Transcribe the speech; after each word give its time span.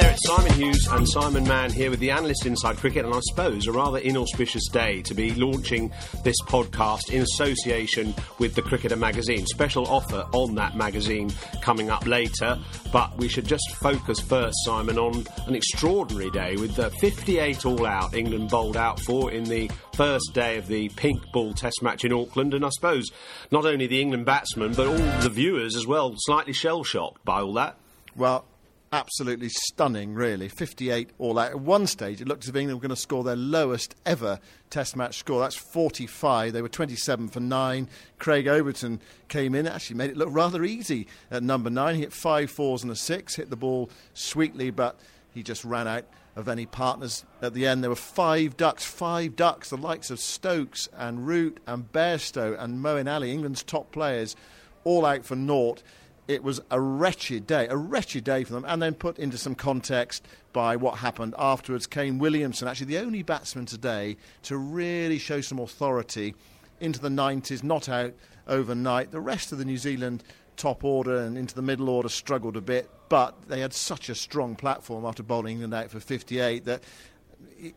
There, 0.00 0.10
it's 0.12 0.26
Simon 0.26 0.52
Hughes 0.52 0.86
and 0.92 1.08
Simon 1.08 1.44
Mann 1.44 1.72
here 1.72 1.90
with 1.90 1.98
the 1.98 2.10
Analyst 2.10 2.46
Inside 2.46 2.76
Cricket, 2.76 3.04
and 3.04 3.12
I 3.12 3.20
suppose 3.20 3.66
a 3.66 3.72
rather 3.72 3.98
inauspicious 3.98 4.68
day 4.68 5.02
to 5.02 5.14
be 5.14 5.34
launching 5.34 5.90
this 6.22 6.36
podcast 6.42 7.10
in 7.10 7.22
association 7.22 8.14
with 8.38 8.54
the 8.54 8.62
Cricketer 8.62 8.96
magazine. 8.96 9.44
Special 9.46 9.86
offer 9.86 10.24
on 10.32 10.54
that 10.54 10.76
magazine 10.76 11.30
coming 11.62 11.90
up 11.90 12.06
later, 12.06 12.58
but 12.92 13.16
we 13.18 13.28
should 13.28 13.46
just 13.46 13.64
focus 13.76 14.20
first, 14.20 14.54
Simon, 14.64 14.98
on 14.98 15.26
an 15.46 15.56
extraordinary 15.56 16.30
day 16.30 16.54
with 16.56 16.76
the 16.76 16.90
58 17.00 17.66
all 17.66 17.86
out 17.86 18.14
England 18.14 18.50
bowled 18.50 18.76
out 18.76 19.00
for 19.00 19.32
in 19.32 19.44
the 19.44 19.68
first 19.94 20.32
day 20.32 20.58
of 20.58 20.68
the 20.68 20.88
pink 20.90 21.20
ball 21.32 21.52
test 21.54 21.82
match 21.82 22.04
in 22.04 22.12
Auckland, 22.12 22.54
and 22.54 22.64
I 22.64 22.68
suppose 22.70 23.08
not 23.50 23.66
only 23.66 23.88
the 23.88 24.00
England 24.00 24.26
batsmen 24.26 24.74
but 24.74 24.86
all 24.86 25.20
the 25.22 25.30
viewers 25.30 25.74
as 25.74 25.86
well, 25.86 26.14
slightly 26.18 26.52
shell 26.52 26.84
shocked 26.84 27.24
by 27.24 27.40
all 27.40 27.54
that. 27.54 27.76
Well, 28.14 28.44
absolutely 28.92 29.48
stunning, 29.48 30.14
really. 30.14 30.48
58 30.48 31.10
all 31.18 31.38
out. 31.38 31.50
At 31.50 31.60
one 31.60 31.86
stage, 31.86 32.20
it 32.20 32.28
looked 32.28 32.44
as 32.44 32.50
if 32.50 32.56
England 32.56 32.78
were 32.78 32.88
going 32.88 32.94
to 32.94 33.00
score 33.00 33.24
their 33.24 33.36
lowest 33.36 33.94
ever 34.06 34.40
Test 34.70 34.96
match 34.96 35.18
score. 35.18 35.40
That's 35.40 35.56
45. 35.56 36.52
They 36.52 36.62
were 36.62 36.68
27 36.68 37.28
for 37.28 37.40
9. 37.40 37.88
Craig 38.18 38.46
Overton 38.46 39.00
came 39.28 39.54
in, 39.54 39.66
actually 39.66 39.96
made 39.96 40.10
it 40.10 40.16
look 40.16 40.28
rather 40.30 40.62
easy 40.64 41.06
at 41.30 41.42
number 41.42 41.70
9. 41.70 41.94
He 41.94 42.00
hit 42.02 42.12
five 42.12 42.50
fours 42.50 42.82
and 42.82 42.92
a 42.92 42.96
six, 42.96 43.36
hit 43.36 43.48
the 43.48 43.56
ball 43.56 43.88
sweetly, 44.12 44.70
but 44.70 44.98
he 45.32 45.42
just 45.42 45.64
ran 45.64 45.88
out 45.88 46.04
of 46.36 46.48
any 46.48 46.66
partners 46.66 47.24
at 47.40 47.54
the 47.54 47.66
end. 47.66 47.82
There 47.82 47.90
were 47.90 47.96
five 47.96 48.56
ducks, 48.56 48.84
five 48.84 49.36
ducks, 49.36 49.70
the 49.70 49.76
likes 49.76 50.10
of 50.10 50.20
Stokes 50.20 50.88
and 50.96 51.26
Root 51.26 51.60
and 51.66 51.90
Bairstow 51.92 52.58
and 52.62 52.84
Moeen 52.84 53.12
Ali, 53.12 53.32
England's 53.32 53.62
top 53.62 53.90
players, 53.90 54.36
all 54.84 55.04
out 55.04 55.24
for 55.24 55.34
naught 55.34 55.82
it 56.28 56.44
was 56.44 56.60
a 56.70 56.78
wretched 56.78 57.46
day, 57.46 57.66
a 57.68 57.76
wretched 57.76 58.22
day 58.22 58.44
for 58.44 58.52
them, 58.52 58.64
and 58.68 58.82
then 58.82 58.92
put 58.94 59.18
into 59.18 59.38
some 59.38 59.54
context 59.54 60.24
by 60.52 60.76
what 60.76 60.98
happened 60.98 61.34
afterwards. 61.38 61.86
Kane 61.86 62.18
Williamson, 62.18 62.68
actually 62.68 62.86
the 62.86 62.98
only 62.98 63.22
batsman 63.22 63.64
today 63.64 64.16
to 64.42 64.58
really 64.58 65.18
show 65.18 65.40
some 65.40 65.58
authority 65.58 66.34
into 66.80 67.00
the 67.00 67.08
90s, 67.08 67.64
not 67.64 67.88
out 67.88 68.12
overnight. 68.46 69.10
The 69.10 69.20
rest 69.20 69.52
of 69.52 69.58
the 69.58 69.64
New 69.64 69.78
Zealand 69.78 70.22
top 70.56 70.84
order 70.84 71.16
and 71.16 71.38
into 71.38 71.54
the 71.54 71.62
middle 71.62 71.88
order 71.88 72.10
struggled 72.10 72.56
a 72.56 72.60
bit, 72.60 72.90
but 73.08 73.48
they 73.48 73.60
had 73.60 73.72
such 73.72 74.10
a 74.10 74.14
strong 74.14 74.54
platform 74.54 75.06
after 75.06 75.22
bowling 75.22 75.52
England 75.52 75.72
out 75.72 75.90
for 75.90 75.98
58 75.98 76.66
that 76.66 76.82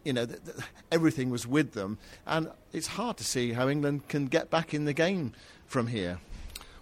you 0.04 0.14
know, 0.14 0.26
th- 0.26 0.44
th- 0.44 0.58
everything 0.92 1.30
was 1.30 1.48
with 1.48 1.72
them, 1.72 1.98
and 2.26 2.50
it's 2.74 2.88
hard 2.88 3.18
to 3.18 3.24
see 3.24 3.54
how 3.54 3.70
England 3.70 4.08
can 4.08 4.26
get 4.26 4.50
back 4.50 4.74
in 4.74 4.86
the 4.86 4.94
game 4.94 5.34
from 5.66 5.88
here. 5.88 6.20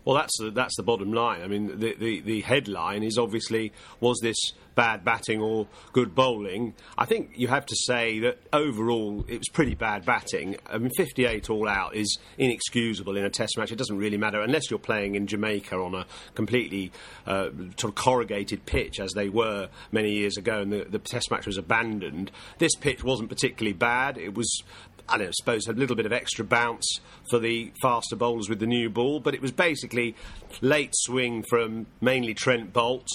Well, 0.09 0.17
that's 0.17 0.39
the, 0.39 0.49
that's 0.49 0.75
the 0.75 0.81
bottom 0.81 1.13
line. 1.13 1.43
I 1.43 1.47
mean, 1.47 1.79
the, 1.79 1.93
the, 1.93 2.21
the 2.21 2.41
headline 2.41 3.03
is 3.03 3.19
obviously 3.19 3.71
was 3.99 4.17
this 4.23 4.53
bad 4.79 5.03
batting 5.03 5.41
or 5.41 5.67
good 5.91 6.15
bowling? 6.15 6.73
I 6.97 7.03
think 7.03 7.31
you 7.35 7.49
have 7.49 7.65
to 7.65 7.75
say 7.75 8.19
that 8.19 8.37
overall 8.53 9.25
it 9.27 9.39
was 9.39 9.49
pretty 9.51 9.75
bad 9.75 10.05
batting. 10.05 10.55
I 10.65 10.77
mean, 10.77 10.89
58 10.95 11.49
all 11.49 11.67
out 11.67 11.95
is 11.95 12.17
inexcusable 12.37 13.17
in 13.17 13.25
a 13.25 13.29
Test 13.29 13.57
match. 13.57 13.73
It 13.73 13.77
doesn't 13.77 13.97
really 13.97 14.15
matter 14.15 14.39
unless 14.39 14.69
you're 14.69 14.79
playing 14.79 15.15
in 15.15 15.27
Jamaica 15.27 15.75
on 15.75 15.95
a 15.95 16.05
completely 16.33 16.93
uh, 17.27 17.49
sort 17.75 17.91
of 17.91 17.95
corrugated 17.95 18.65
pitch, 18.65 19.01
as 19.01 19.11
they 19.11 19.27
were 19.27 19.67
many 19.91 20.13
years 20.13 20.37
ago, 20.37 20.61
and 20.61 20.71
the, 20.71 20.85
the 20.85 20.99
Test 20.99 21.29
match 21.29 21.45
was 21.45 21.57
abandoned. 21.57 22.31
This 22.57 22.73
pitch 22.75 23.03
wasn't 23.03 23.27
particularly 23.27 23.73
bad. 23.73 24.17
It 24.17 24.33
was 24.33 24.63
I 25.09 25.17
don't 25.17 25.27
know, 25.27 25.31
suppose 25.33 25.67
a 25.67 25.73
little 25.73 25.95
bit 25.95 26.05
of 26.05 26.13
extra 26.13 26.45
bounce 26.45 26.99
for 27.29 27.39
the 27.39 27.73
faster 27.81 28.15
bowlers 28.15 28.47
with 28.47 28.59
the 28.59 28.67
new 28.67 28.89
ball, 28.89 29.19
but 29.19 29.33
it 29.33 29.41
was 29.41 29.51
basically 29.51 30.15
late 30.61 30.93
swing 30.93 31.43
from 31.49 31.87
mainly 31.99 32.35
Trent 32.35 32.71
Boult 32.71 33.07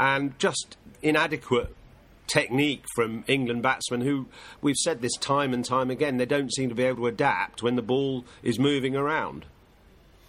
and 0.00 0.36
just 0.38 0.78
inadequate 1.12 1.74
technique 2.26 2.84
from 2.94 3.22
England 3.26 3.62
batsmen 3.62 4.00
who 4.00 4.26
we've 4.62 4.76
said 4.76 5.02
this 5.02 5.14
time 5.18 5.52
and 5.52 5.66
time 5.66 5.90
again 5.90 6.16
they 6.16 6.24
don't 6.24 6.50
seem 6.50 6.70
to 6.70 6.74
be 6.74 6.84
able 6.84 6.96
to 6.96 7.06
adapt 7.06 7.62
when 7.62 7.76
the 7.76 7.82
ball 7.82 8.24
is 8.42 8.58
moving 8.58 8.96
around. 8.96 9.44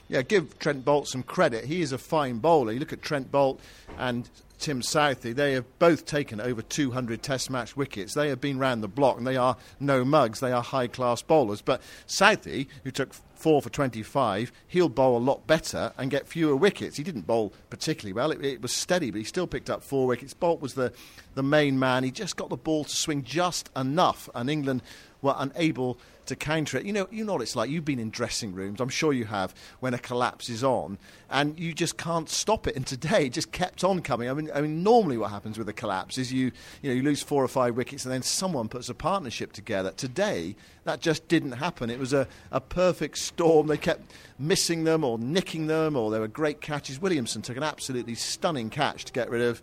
Yeah, 0.10 0.22
give 0.22 0.60
Trent 0.60 0.84
Boult 0.84 1.08
some 1.08 1.24
credit. 1.24 1.64
He 1.64 1.82
is 1.82 1.94
a 1.94 1.98
fine 1.98 2.40
bowler. 2.40 2.74
You 2.74 2.80
look 2.80 2.92
at 2.92 3.02
Trent 3.02 3.32
Boult 3.32 3.60
and 3.98 4.30
Tim 4.60 4.82
Southee, 4.82 5.34
they 5.34 5.54
have 5.54 5.66
both 5.80 6.06
taken 6.06 6.42
over 6.42 6.62
200 6.62 7.24
Test 7.24 7.50
match 7.50 7.78
wickets. 7.78 8.14
They 8.14 8.28
have 8.28 8.42
been 8.42 8.60
round 8.60 8.84
the 8.84 8.90
block, 8.90 9.18
and 9.18 9.26
they 9.26 9.38
are 9.38 9.56
no 9.80 10.04
mugs. 10.04 10.42
They 10.42 10.52
are 10.52 10.62
high 10.62 10.88
class 10.88 11.22
bowlers. 11.22 11.62
But 11.62 11.82
Southee, 12.06 12.68
who 12.84 12.92
took 12.92 13.14
four 13.44 13.62
for 13.62 13.70
25, 13.70 14.54
he'll 14.68 14.88
bowl 14.88 15.18
a 15.18 15.20
lot 15.20 15.46
better 15.46 15.92
and 15.98 16.10
get 16.10 16.26
fewer 16.30 16.56
wickets. 16.56 16.96
He 16.96 17.04
didn't 17.04 17.28
bowl 17.28 17.52
particularly 17.70 18.14
well. 18.14 18.32
It, 18.32 18.44
it, 18.44 18.62
was 18.62 18.72
steady, 18.72 19.12
but 19.12 19.18
he 19.18 19.26
still 19.26 19.48
picked 19.48 19.70
up 19.70 19.84
four 19.84 20.08
wickets. 20.08 20.34
Boult 20.34 20.62
was 20.62 20.76
the, 20.76 20.94
the 21.36 21.44
main 21.44 21.78
man. 21.78 22.06
He 22.06 22.12
just 22.12 22.38
got 22.38 22.48
the 22.48 22.56
ball 22.56 22.86
to 22.86 22.96
swing 22.96 23.22
just 23.22 23.70
enough, 23.76 24.30
and 24.34 24.50
England 24.50 24.82
were 25.22 25.36
unable 25.38 25.98
to 26.28 26.36
counter 26.36 26.78
it. 26.78 26.86
You 26.86 26.94
know, 26.94 27.08
you 27.12 27.26
know 27.26 27.34
what 27.34 27.42
it's 27.42 27.56
like. 27.56 27.70
You've 27.70 27.86
been 27.86 28.00
in 28.00 28.10
dressing 28.10 28.54
rooms, 28.54 28.80
I'm 28.80 28.90
sure 28.90 29.14
you 29.14 29.26
have, 29.26 29.54
when 29.80 29.94
a 29.94 29.98
collapse 29.98 30.50
is 30.50 30.64
on, 30.64 30.98
and 31.30 31.60
you 31.60 31.74
just 31.74 31.98
can't 31.98 32.30
stop 32.30 32.68
it. 32.68 32.76
And 32.76 32.86
today, 32.86 33.26
it 33.26 33.34
just 33.34 33.52
kept 33.52 33.84
on 33.84 34.02
coming. 34.02 34.30
I 34.30 34.34
mean, 34.34 34.50
I 34.54 34.62
mean, 34.62 34.84
normally 34.84 35.18
what 35.18 35.32
happens 35.32 35.58
with 35.58 35.68
a 35.70 35.74
collapse 35.74 36.18
is 36.18 36.32
you, 36.32 36.52
you 36.82 36.90
know, 36.90 36.96
you 36.96 37.04
lose 37.04 37.22
four 37.22 37.44
or 37.44 37.48
five 37.48 37.76
wickets, 37.76 38.06
and 38.06 38.14
then 38.14 38.22
someone 38.22 38.70
puts 38.70 38.90
a 38.90 38.94
partnership 38.94 39.54
together. 39.54 39.92
Today, 39.92 40.56
that 40.84 41.00
just 41.00 41.28
didn't 41.28 41.54
happen. 41.54 41.90
It 41.90 42.00
was 42.00 42.14
a, 42.14 42.28
a 42.52 42.60
perfect 42.60 43.18
storm. 43.18 43.68
They 43.68 43.78
kept 43.78 44.12
missing 44.38 44.84
them 44.84 45.04
or 45.04 45.18
nicking 45.18 45.68
them, 45.68 45.96
or 45.96 46.12
there 46.12 46.22
were 46.22 46.28
great 46.28 46.62
catches. 46.62 47.02
Williamson 47.02 47.42
took 47.42 47.58
an 47.58 47.64
absolutely 47.64 48.16
stunning 48.16 48.70
catch 48.70 49.06
to 49.06 49.14
get 49.14 49.30
rid 49.30 49.42
of. 49.42 49.62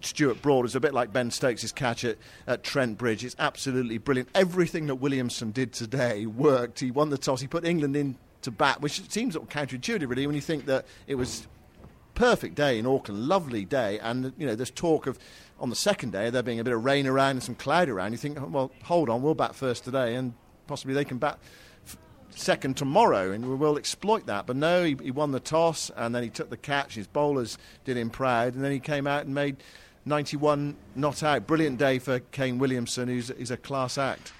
Stuart 0.00 0.42
Broad 0.42 0.64
is 0.64 0.74
a 0.74 0.80
bit 0.80 0.94
like 0.94 1.12
Ben 1.12 1.30
Stokes' 1.30 1.72
catch 1.72 2.04
at, 2.04 2.16
at 2.46 2.62
Trent 2.62 2.98
Bridge. 2.98 3.24
It's 3.24 3.36
absolutely 3.38 3.98
brilliant. 3.98 4.28
Everything 4.34 4.86
that 4.86 4.96
Williamson 4.96 5.50
did 5.50 5.72
today 5.72 6.26
worked. 6.26 6.80
He 6.80 6.90
won 6.90 7.10
the 7.10 7.18
toss. 7.18 7.40
He 7.40 7.46
put 7.46 7.64
England 7.64 7.96
in 7.96 8.16
to 8.42 8.50
bat, 8.50 8.80
which 8.80 9.10
seems 9.10 9.36
counterintuitive, 9.36 10.08
really, 10.08 10.26
when 10.26 10.34
you 10.34 10.40
think 10.40 10.66
that 10.66 10.86
it 11.06 11.16
was 11.16 11.46
perfect 12.14 12.54
day 12.54 12.78
in 12.78 12.86
Auckland, 12.86 13.26
lovely 13.26 13.64
day, 13.64 13.98
and 13.98 14.32
you 14.36 14.46
know 14.46 14.54
there's 14.54 14.70
talk 14.70 15.06
of 15.06 15.18
on 15.58 15.70
the 15.70 15.76
second 15.76 16.10
day 16.10 16.28
there 16.30 16.42
being 16.42 16.60
a 16.60 16.64
bit 16.64 16.74
of 16.74 16.84
rain 16.84 17.06
around 17.06 17.30
and 17.30 17.42
some 17.42 17.54
cloud 17.54 17.88
around. 17.88 18.12
You 18.12 18.18
think, 18.18 18.40
oh, 18.40 18.46
well, 18.46 18.70
hold 18.84 19.08
on, 19.08 19.22
we'll 19.22 19.34
bat 19.34 19.54
first 19.54 19.84
today, 19.84 20.14
and 20.14 20.34
possibly 20.66 20.94
they 20.94 21.04
can 21.04 21.18
bat 21.18 21.38
second 22.30 22.76
tomorrow, 22.76 23.32
and 23.32 23.58
we'll 23.58 23.78
exploit 23.78 24.26
that. 24.26 24.46
But 24.46 24.56
no, 24.56 24.84
he, 24.84 24.96
he 25.02 25.10
won 25.10 25.32
the 25.32 25.40
toss, 25.40 25.90
and 25.96 26.14
then 26.14 26.22
he 26.22 26.30
took 26.30 26.50
the 26.50 26.56
catch. 26.56 26.94
His 26.94 27.06
bowlers 27.06 27.58
did 27.84 27.96
him 27.96 28.10
proud, 28.10 28.54
and 28.54 28.64
then 28.64 28.72
he 28.72 28.80
came 28.80 29.06
out 29.06 29.24
and 29.24 29.34
made 29.34 29.56
91 30.10 30.76
not 30.96 31.22
out. 31.22 31.46
Brilliant 31.46 31.78
day 31.78 31.98
for 31.98 32.18
Kane 32.18 32.58
Williamson, 32.58 33.08
who's, 33.08 33.28
who's 33.28 33.50
a 33.50 33.56
class 33.56 33.96
act. 33.96 34.32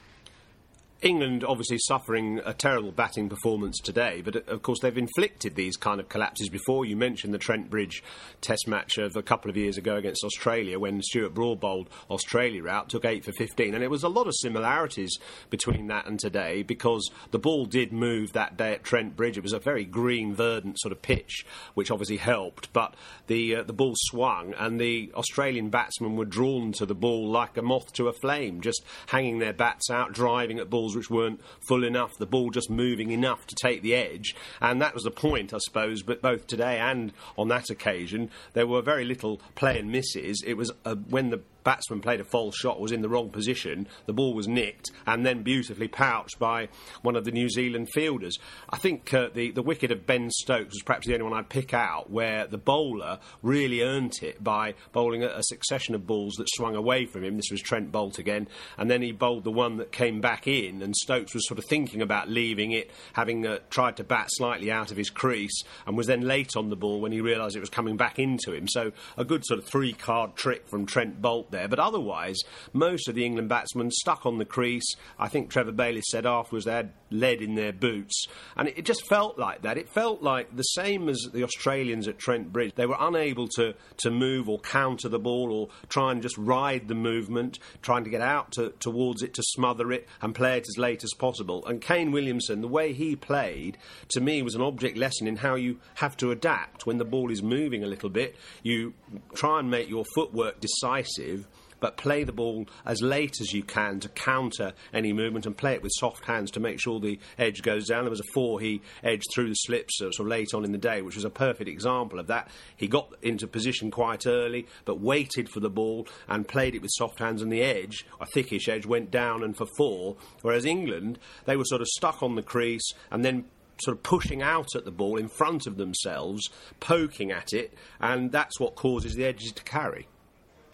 England 1.02 1.44
obviously 1.44 1.79
suffering 1.79 2.43
a 2.44 2.52
terrible 2.52 2.93
batting 2.93 3.31
performance 3.31 3.79
today, 3.79 4.20
but 4.23 4.37
uh, 4.37 4.41
of 4.49 4.61
course 4.61 4.81
they've 4.81 4.99
inflicted 4.99 5.55
these 5.55 5.76
kind 5.79 5.99
of 5.99 6.11
collapses 6.11 6.50
before. 6.50 6.85
You 6.85 6.94
mentioned 6.94 7.32
the 7.32 7.38
Trent 7.38 7.70
Bridge 7.70 8.02
Test 8.43 8.69
match 8.69 8.99
of 8.99 9.17
a 9.17 9.23
couple 9.23 9.50
of 9.50 9.56
years 9.56 9.79
ago 9.79 9.97
against 9.97 10.23
Australia 10.25 10.79
when 10.79 11.00
Stuart 11.00 11.32
Broad 11.32 11.58
bowled 11.58 11.88
Australia 12.11 12.69
out, 12.69 12.91
took 12.91 13.06
8 13.06 13.25
for 13.25 13.32
15, 13.32 13.75
and 13.75 13.82
it 13.82 13.91
was 13.91 14.02
a 14.02 14.11
lot 14.11 14.26
of 14.26 14.35
similarities 14.37 15.19
between 15.49 15.87
that 15.87 16.06
and 16.06 16.20
today 16.20 16.62
because 16.62 17.11
the 17.31 17.38
ball 17.38 17.64
did 17.64 17.93
move 17.93 18.35
that 18.35 18.58
day 18.58 18.75
at 18.75 18.85
Trent 18.85 19.17
Bridge. 19.17 19.38
It 19.38 19.43
was 19.43 19.55
a 19.55 19.58
very 19.58 19.87
green, 19.87 20.35
verdant 20.35 20.79
sort 20.81 20.93
of 20.93 21.00
pitch, 21.00 21.47
which 21.73 21.91
obviously 21.91 22.19
helped, 22.19 22.75
but 22.75 22.94
the, 23.26 23.56
uh, 23.56 23.62
the 23.62 23.73
ball 23.73 23.94
swung 23.97 24.52
and 24.58 24.79
the 24.79 25.11
Australian 25.14 25.70
batsmen 25.70 26.17
were 26.17 26.26
drawn 26.26 26.73
to 26.73 26.85
the 26.85 26.94
ball 26.94 27.26
like 27.31 27.56
a 27.56 27.62
moth 27.62 27.91
to 27.94 28.08
a 28.08 28.12
flame, 28.12 28.61
just 28.61 28.85
hanging 29.06 29.38
their 29.38 29.55
bats 29.55 29.88
out, 29.91 30.12
driving 30.12 30.58
at 30.58 30.69
balls 30.69 30.89
which 30.96 31.10
weren't 31.10 31.40
full 31.60 31.84
enough, 31.84 32.16
the 32.19 32.26
ball 32.26 32.50
just 32.50 32.70
moving 32.70 33.10
enough 33.10 33.46
to 33.46 33.54
take 33.54 33.82
the 33.82 33.94
edge. 33.94 34.34
And 34.60 34.81
that 34.82 34.94
was 34.94 35.04
the 35.04 35.10
point, 35.10 35.52
I 35.54 35.58
suppose, 35.58 36.02
but 36.02 36.22
both 36.22 36.46
today 36.46 36.78
and 36.78 37.12
on 37.37 37.48
that 37.48 37.70
occasion, 37.70 38.31
there 38.52 38.66
were 38.66 38.82
very 38.82 39.04
little 39.04 39.40
play 39.54 39.78
and 39.78 39.90
misses. 39.90 40.42
It 40.46 40.54
was 40.54 40.72
uh, 40.84 40.94
when 40.94 41.31
the 41.31 41.40
batsman 41.65 42.01
played 42.01 42.21
a 42.21 42.25
false 42.25 42.57
shot, 42.57 42.81
was 42.81 42.93
in 42.93 43.03
the 43.03 43.09
wrong 43.09 43.31
position, 43.31 43.87
the 44.07 44.12
ball 44.12 44.35
was 44.35 44.49
nicked, 44.49 44.91
and 45.07 45.25
then 45.25 45.43
beautifully 45.43 45.89
pouched 45.89 46.39
by 46.39 46.69
one 47.03 47.17
of 47.17 47.25
the 47.25 47.31
New 47.31 47.49
Zealand 47.49 47.89
fielders. 47.93 48.39
I 48.69 48.77
think 48.79 49.12
uh, 49.15 49.29
the, 49.33 49.51
the 49.51 49.62
wicket 49.62 49.91
of 49.91 50.07
Ben 50.07 50.31
Stokes 50.31 50.75
was 50.75 50.83
perhaps 50.85 51.07
the 51.07 51.15
only 51.15 51.25
one 51.25 51.35
I'd 51.35 51.49
pick 51.49 51.75
out 51.75 52.11
where 52.11 52.47
the 52.47 52.59
bowler 52.59 53.19
really 53.43 53.83
earned 53.83 54.15
it 54.23 54.43
by 54.43 54.75
bowling 54.93 55.23
a, 55.23 55.29
a 55.29 55.43
succession 55.43 55.95
of 55.95 56.07
balls 56.07 56.35
that 56.35 56.49
swung 56.51 56.77
away 56.77 57.07
from 57.07 57.25
him. 57.25 57.37
This 57.37 57.51
was 57.51 57.61
Trent 57.61 57.93
Boult 57.93 58.19
again, 58.19 58.49
and 58.79 58.91
then 58.91 59.03
he 59.03 59.12
bowled 59.12 59.45
the 59.45 59.51
one 59.51 59.77
that 59.77 59.93
came 59.93 60.21
back 60.21 60.47
in, 60.47 60.83
and 60.83 60.95
Stokes 60.97 61.35
was 61.35 61.47
sort 61.47 61.59
of 61.59 61.65
thinking 61.65 62.03
about 62.03 62.29
leaving 62.29 62.73
it, 62.73 62.91
having 63.12 63.47
uh, 63.47 63.59
tried 63.71 63.97
to 63.97 64.05
bat 64.05 64.29
slightly 64.31 64.71
out 64.71 64.91
of 64.91 64.97
his 64.97 65.11
crease, 65.11 65.62
and 65.87 65.97
was 65.97 66.07
then 66.07 66.23
late 66.23 66.57
on 66.57 66.71
the 66.71 66.77
ball 66.77 67.01
when 67.01 67.12
he 67.12 67.21
realised 67.21 67.57
it 67.57 67.61
was 67.61 67.71
coming 67.71 67.97
back 67.97 68.19
into 68.19 68.53
him. 68.53 68.67
So 68.69 68.93
a 69.17 69.25
good 69.25 69.45
sort 69.45 69.59
of 69.59 69.67
three 69.67 69.93
card 69.93 70.37
trick 70.37 70.69
from 70.69 70.87
Trent 70.87 71.21
There. 71.50 71.69
But 71.69 71.79
otherwise, 71.79 72.38
most 72.73 73.08
of 73.08 73.14
the 73.14 73.25
England 73.25 73.49
batsmen 73.49 73.91
stuck 73.91 74.26
on 74.26 74.38
the 74.38 74.44
crease. 74.44 74.94
I 75.19 75.29
think 75.29 75.50
Trevor 75.50 75.73
Bayliss 75.73 76.06
said 76.11 76.26
afterwards 76.26 76.64
they 76.64 76.73
had 76.73 76.93
lead 77.11 77.43
in 77.43 77.55
their 77.55 77.73
boots. 77.73 78.26
And 78.56 78.69
it, 78.69 78.79
it 78.79 78.85
just 78.85 79.06
felt 79.06 79.38
like 79.38 79.62
that. 79.62 79.79
It 79.79 79.88
felt 79.88 80.23
like 80.23 80.56
the 80.56 80.62
same 80.62 81.08
as 81.08 81.29
the 81.32 81.44
Australians 81.44 82.08
at 82.08 82.19
Trent 82.19 82.52
Bridge. 82.52 82.75
They 82.75 82.87
were 82.87 82.97
unable 82.99 83.49
to, 83.56 83.75
to 83.99 84.11
move 84.11 84.49
or 84.49 84.58
counter 84.61 85.08
the 85.08 85.19
ball 85.19 85.52
or 85.52 85.69
try 85.88 86.12
and 86.12 86.23
just 86.23 86.38
ride 86.38 86.88
the 86.88 86.94
movement, 86.94 87.58
trying 87.82 88.05
to 88.05 88.11
get 88.11 88.20
out 88.20 88.52
to, 88.52 88.70
towards 88.81 89.23
it 89.23 89.35
to 89.35 89.43
smother 89.43 89.93
it 89.93 90.08
and 90.23 90.35
play 90.35 90.56
it 90.56 90.67
as 90.69 90.79
late 90.79 91.05
as 91.05 91.12
possible. 91.19 91.64
And 91.67 91.81
Kane 91.81 92.12
Williamson, 92.12 92.61
the 92.61 92.69
way 92.69 92.93
he 92.93 93.17
played, 93.17 93.79
to 94.11 94.20
me 94.20 94.43
was 94.43 94.55
an 94.55 94.62
object 94.62 94.97
lesson 94.97 95.26
in 95.26 95.37
how 95.37 95.55
you 95.55 95.79
have 95.94 96.17
to 96.19 96.31
adapt 96.31 96.87
when 96.87 96.99
the 96.99 97.05
ball 97.05 97.31
is 97.31 97.43
moving 97.43 97.82
a 97.82 97.87
little 97.88 98.11
bit. 98.11 98.37
You 98.62 98.94
try 99.35 99.58
and 99.58 99.70
make 99.70 99.88
your 99.88 100.05
footwork 100.14 100.61
decisive 100.61 101.39
but 101.81 101.97
play 101.97 102.25
the 102.25 102.32
ball 102.32 102.67
as 102.85 103.03
late 103.03 103.41
as 103.41 103.53
you 103.53 103.62
can 103.62 104.00
to 104.00 104.09
counter 104.11 104.73
any 104.93 105.12
movement 105.12 105.47
and 105.47 105.56
play 105.56 105.75
it 105.75 105.82
with 105.82 105.93
soft 105.97 106.25
hands 106.27 106.50
to 106.53 106.61
make 106.61 106.81
sure 106.81 107.00
the 107.00 107.19
edge 107.38 107.62
goes 107.62 107.88
down. 107.88 108.05
There 108.05 108.11
was 108.11 108.21
a 108.21 108.32
four 108.35 108.61
he 108.61 108.82
edged 109.03 109.27
through 109.35 109.49
the 109.49 109.55
slips 109.55 110.00
uh, 110.00 110.11
sort 110.12 110.21
of 110.21 110.27
late 110.27 110.55
on 110.55 110.65
in 110.65 110.73
the 110.73 110.79
day, 110.79 111.03
which 111.03 111.17
was 111.17 111.25
a 111.25 111.31
perfect 111.31 111.69
example 111.69 112.19
of 112.19 112.27
that. 112.29 112.49
He 112.77 112.87
got 112.87 113.15
into 113.23 113.47
position 113.47 113.91
quite 113.91 114.27
early, 114.27 114.67
but 114.85 115.00
waited 115.00 115.49
for 115.49 115.61
the 115.61 115.71
ball 115.71 116.06
and 116.29 116.47
played 116.47 116.75
it 116.75 116.82
with 116.82 116.91
soft 116.94 117.19
hands, 117.19 117.43
and 117.43 117.53
the 117.53 117.62
edge, 117.62 118.06
a 118.21 118.26
thickish 118.26 118.69
edge, 118.69 118.87
went 118.87 119.11
down 119.11 119.43
and 119.43 119.56
for 119.56 119.67
four. 119.76 120.17
Whereas 120.43 120.65
England, 120.65 121.19
they 121.47 121.56
were 121.56 121.65
sort 121.65 121.81
of 121.81 121.88
stuck 121.88 122.23
on 122.23 122.35
the 122.35 122.43
crease 122.43 122.93
and 123.11 123.25
then 123.25 123.47
sort 123.83 123.97
of 123.97 124.03
pushing 124.03 124.43
out 124.43 124.69
at 124.76 124.85
the 124.85 124.91
ball 124.91 125.17
in 125.17 125.29
front 125.29 125.67
of 125.67 125.76
themselves, 125.76 126.49
poking 126.81 127.31
at 127.31 127.53
it, 127.53 127.75
and 128.00 128.31
that's 128.31 128.61
what 128.61 128.75
causes 128.75 129.15
the 129.15 129.25
edges 129.25 129.53
to 129.53 129.62
carry. 129.65 130.06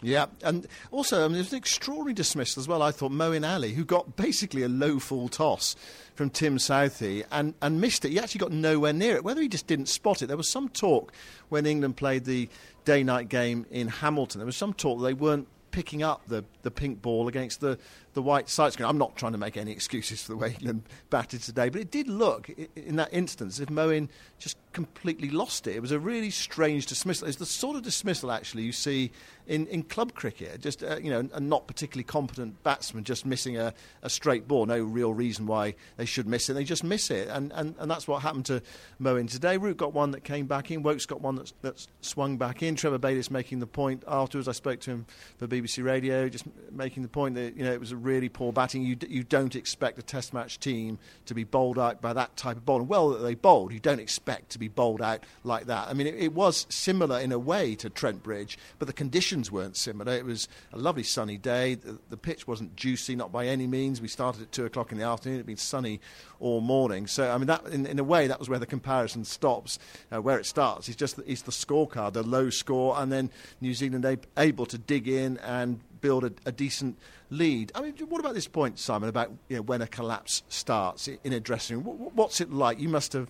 Yeah, 0.03 0.27
and 0.43 0.67
also 0.91 1.25
I 1.25 1.29
mean, 1.29 1.35
there's 1.35 1.53
an 1.53 1.59
extraordinary 1.59 2.13
dismissal 2.13 2.61
as 2.61 2.69
well. 2.69 2.83
I 2.83 2.91
thought 2.91 3.13
Moeen 3.13 3.49
Ali, 3.49 3.73
who 3.73 3.85
got 3.85 4.17
basically 4.17 4.63
a 4.63 4.69
low 4.69 4.99
full 4.99 5.29
toss 5.29 5.75
from 6.15 6.31
Tim 6.31 6.59
Southee 6.59 7.25
and, 7.31 7.55
and 7.63 7.81
missed 7.81 8.05
it. 8.05 8.11
He 8.11 8.19
actually 8.19 8.41
got 8.41 8.53
nowhere 8.53 8.93
near 8.93 9.17
it. 9.17 9.25
Whether 9.25 9.41
he 9.41 9.49
just 9.49 9.67
didn't 9.67 9.87
spot 9.87 10.23
it, 10.23 10.27
there 10.27 10.37
was 10.37 10.51
some 10.51 10.69
talk 10.69 11.13
when 11.49 11.65
England 11.65 11.97
played 11.97 12.25
the 12.25 12.49
day 12.85 13.03
night 13.03 13.29
game 13.29 13.67
in 13.71 13.89
Hamilton. 13.89 14.39
There 14.39 14.47
was 14.47 14.57
some 14.57 14.75
talk 14.75 14.99
that 14.99 15.05
they 15.05 15.15
weren't 15.15 15.49
picking 15.71 16.03
up 16.03 16.23
the, 16.27 16.45
the 16.63 16.71
pink 16.71 17.03
ball 17.03 17.29
against 17.29 17.61
the, 17.61 17.79
the 18.17 18.23
white 18.23 18.49
side 18.49 18.73
screen. 18.73 18.89
I'm 18.89 18.97
not 18.97 19.15
trying 19.15 19.33
to 19.33 19.39
make 19.39 19.59
any 19.59 19.73
excuses 19.73 20.23
for 20.23 20.33
the 20.33 20.39
way 20.39 20.57
England 20.59 20.85
batted 21.11 21.43
today, 21.43 21.69
but 21.69 21.83
it 21.83 21.91
did 21.91 22.09
look 22.09 22.49
in 22.75 22.97
that 22.97 23.13
instance 23.13 23.57
as 23.57 23.61
if 23.61 23.69
Moeen 23.69 24.09
just 24.39 24.57
completely 24.73 25.31
lost 25.31 25.67
it. 25.67 25.77
It 25.77 25.81
was 25.81 25.93
a 25.93 25.99
really 25.99 26.31
strange 26.31 26.87
dismissal. 26.87 27.29
It's 27.29 27.37
the 27.37 27.47
sort 27.47 27.77
of 27.77 27.83
dismissal 27.83 28.33
actually 28.33 28.65
you 28.65 28.73
see 28.73 29.11
in, 29.47 29.67
in 29.69 29.83
club 29.83 30.15
cricket. 30.15 30.61
Just 30.61 30.83
uh, 30.83 30.99
you 31.03 31.11
know, 31.11 31.29
a 31.33 31.41
not 31.41 31.67
particularly 31.67 32.05
competent 32.05 32.63
batsman 32.63 33.05
just 33.05 33.25
missing 33.25 33.57
a, 33.57 33.73
a 34.03 34.11
straight 34.11 34.47
ball. 34.49 34.67
No 34.67 34.83
real 34.83 35.15
reason 35.15 35.47
why 35.47 35.75
they 35.97 36.05
should 36.05 36.27
miss 36.27 36.49
it. 36.49 36.55
They 36.55 36.65
just 36.65 36.85
miss 36.85 37.11
it, 37.11 37.29
and, 37.29 37.53
and, 37.55 37.75
and 37.79 37.91
that's 37.91 38.09
what 38.09 38.23
happened 38.23 38.47
to 38.47 38.63
Moeen 39.01 39.31
today. 39.31 39.57
Root 39.57 39.77
got 39.77 39.93
one 39.93 40.11
that 40.11 40.25
came 40.25 40.47
back 40.47 40.71
in. 40.71 40.83
Woakes 40.83 41.07
got 41.07 41.21
one 41.21 41.37
that 41.37 41.53
that 41.63 41.87
swung 42.01 42.37
back 42.37 42.63
in. 42.63 42.77
Trevor 42.77 42.99
Bayliss 42.99 43.31
making 43.31 43.61
the 43.61 43.67
point 43.67 44.05
afterwards. 44.07 44.49
I 44.49 44.53
spoke 44.53 44.81
to 44.81 44.91
him 44.91 45.07
for 45.39 45.47
BBC 45.47 45.85
Radio, 45.85 46.29
just 46.29 46.45
making 46.71 47.03
the 47.03 47.09
point 47.09 47.35
that 47.37 47.57
you 47.57 47.65
know 47.65 47.73
it 47.73 47.81
was 47.81 47.93
a 47.93 47.97
really 48.07 48.29
poor 48.29 48.53
batting. 48.53 48.83
You 48.83 48.97
you 49.09 49.25
don't 49.25 49.55
expect 49.57 49.99
a 49.99 50.03
Test 50.03 50.33
match 50.33 50.59
team 50.61 50.99
to 51.27 51.35
be 51.35 51.45
bowled 51.45 51.79
out 51.79 52.01
by 52.01 52.13
that 52.13 52.37
type 52.37 52.57
of 52.57 52.65
bowling. 52.65 52.89
Well, 52.89 53.11
they 53.11 53.35
bowled, 53.35 53.73
you 53.73 53.81
don't 53.81 54.01
expect 54.01 54.51
to 54.51 54.59
be 54.59 54.69
bowled 54.69 55.03
out 55.03 55.25
like 55.45 55.67
that. 55.67 55.89
I 55.89 55.93
mean, 55.93 56.07
it, 56.07 56.15
it 56.15 56.33
was 56.33 56.67
similar 56.71 57.19
in 57.19 57.33
a 57.33 57.39
way 57.39 57.75
to 57.77 57.91
Trent 57.91 58.23
Bridge, 58.23 58.59
but 58.79 58.87
the 58.87 58.95
conditions 58.95 59.51
weren't 59.51 59.77
similar. 59.77 60.13
It 60.13 60.25
was 60.25 60.49
a 60.73 60.79
lovely 60.79 61.03
sunny 61.03 61.37
day. 61.37 61.75
The, 61.75 61.99
the 62.09 62.17
pitch 62.17 62.47
wasn't 62.47 62.77
juicy, 62.77 63.17
not 63.17 63.33
by 63.33 63.47
any 63.47 63.67
means. 63.67 64.01
We 64.01 64.09
started 64.09 64.43
at 64.43 64.53
two 64.53 64.65
o'clock 64.65 64.93
in 64.93 64.99
the 64.99 65.05
afternoon. 65.05 65.37
It'd 65.37 65.47
been 65.47 65.57
sunny 65.57 66.01
all 66.39 66.61
morning. 66.61 67.07
So, 67.07 67.31
I 67.31 67.37
mean, 67.39 67.49
that 67.49 67.67
in, 67.67 67.87
in 67.87 67.99
a 67.99 68.05
way, 68.05 68.29
that 68.29 68.39
was 68.39 68.49
where 68.49 68.59
the 68.59 68.67
comparison 68.67 69.25
stops. 69.25 69.79
Uh, 70.13 70.23
where 70.23 70.39
it 70.39 70.47
starts 70.47 70.89
is 70.89 70.97
just 70.97 71.17
the, 71.17 71.31
is 71.31 71.43
the 71.43 71.53
scorecard, 71.53 72.13
the 72.13 72.23
low 72.23 72.51
score, 72.51 72.95
and 72.99 73.11
then 73.11 73.31
New 73.61 73.75
Zealand 73.75 74.05
ab- 74.05 74.27
able 74.37 74.67
to 74.67 74.79
dig 74.79 75.09
in 75.09 75.39
and 75.39 75.81
build 76.07 76.23
a, 76.23 76.33
a, 76.47 76.53
decent 76.53 76.97
lead. 77.31 77.73
I 77.75 77.81
mean, 77.81 77.95
what 78.09 78.21
about 78.21 78.35
this 78.35 78.47
point, 78.47 78.79
Simon, 78.79 79.09
about 79.09 79.33
you 79.49 79.57
know, 79.57 79.63
when 79.63 79.83
a 79.83 79.89
collapse 79.89 80.45
starts 80.49 81.09
in 81.09 81.33
a 81.33 81.41
dressing 81.41 81.83
room? 81.83 82.11
What's 82.15 82.41
it 82.41 82.53
like? 82.53 82.79
You 82.79 82.89
must 82.89 83.13
have 83.13 83.29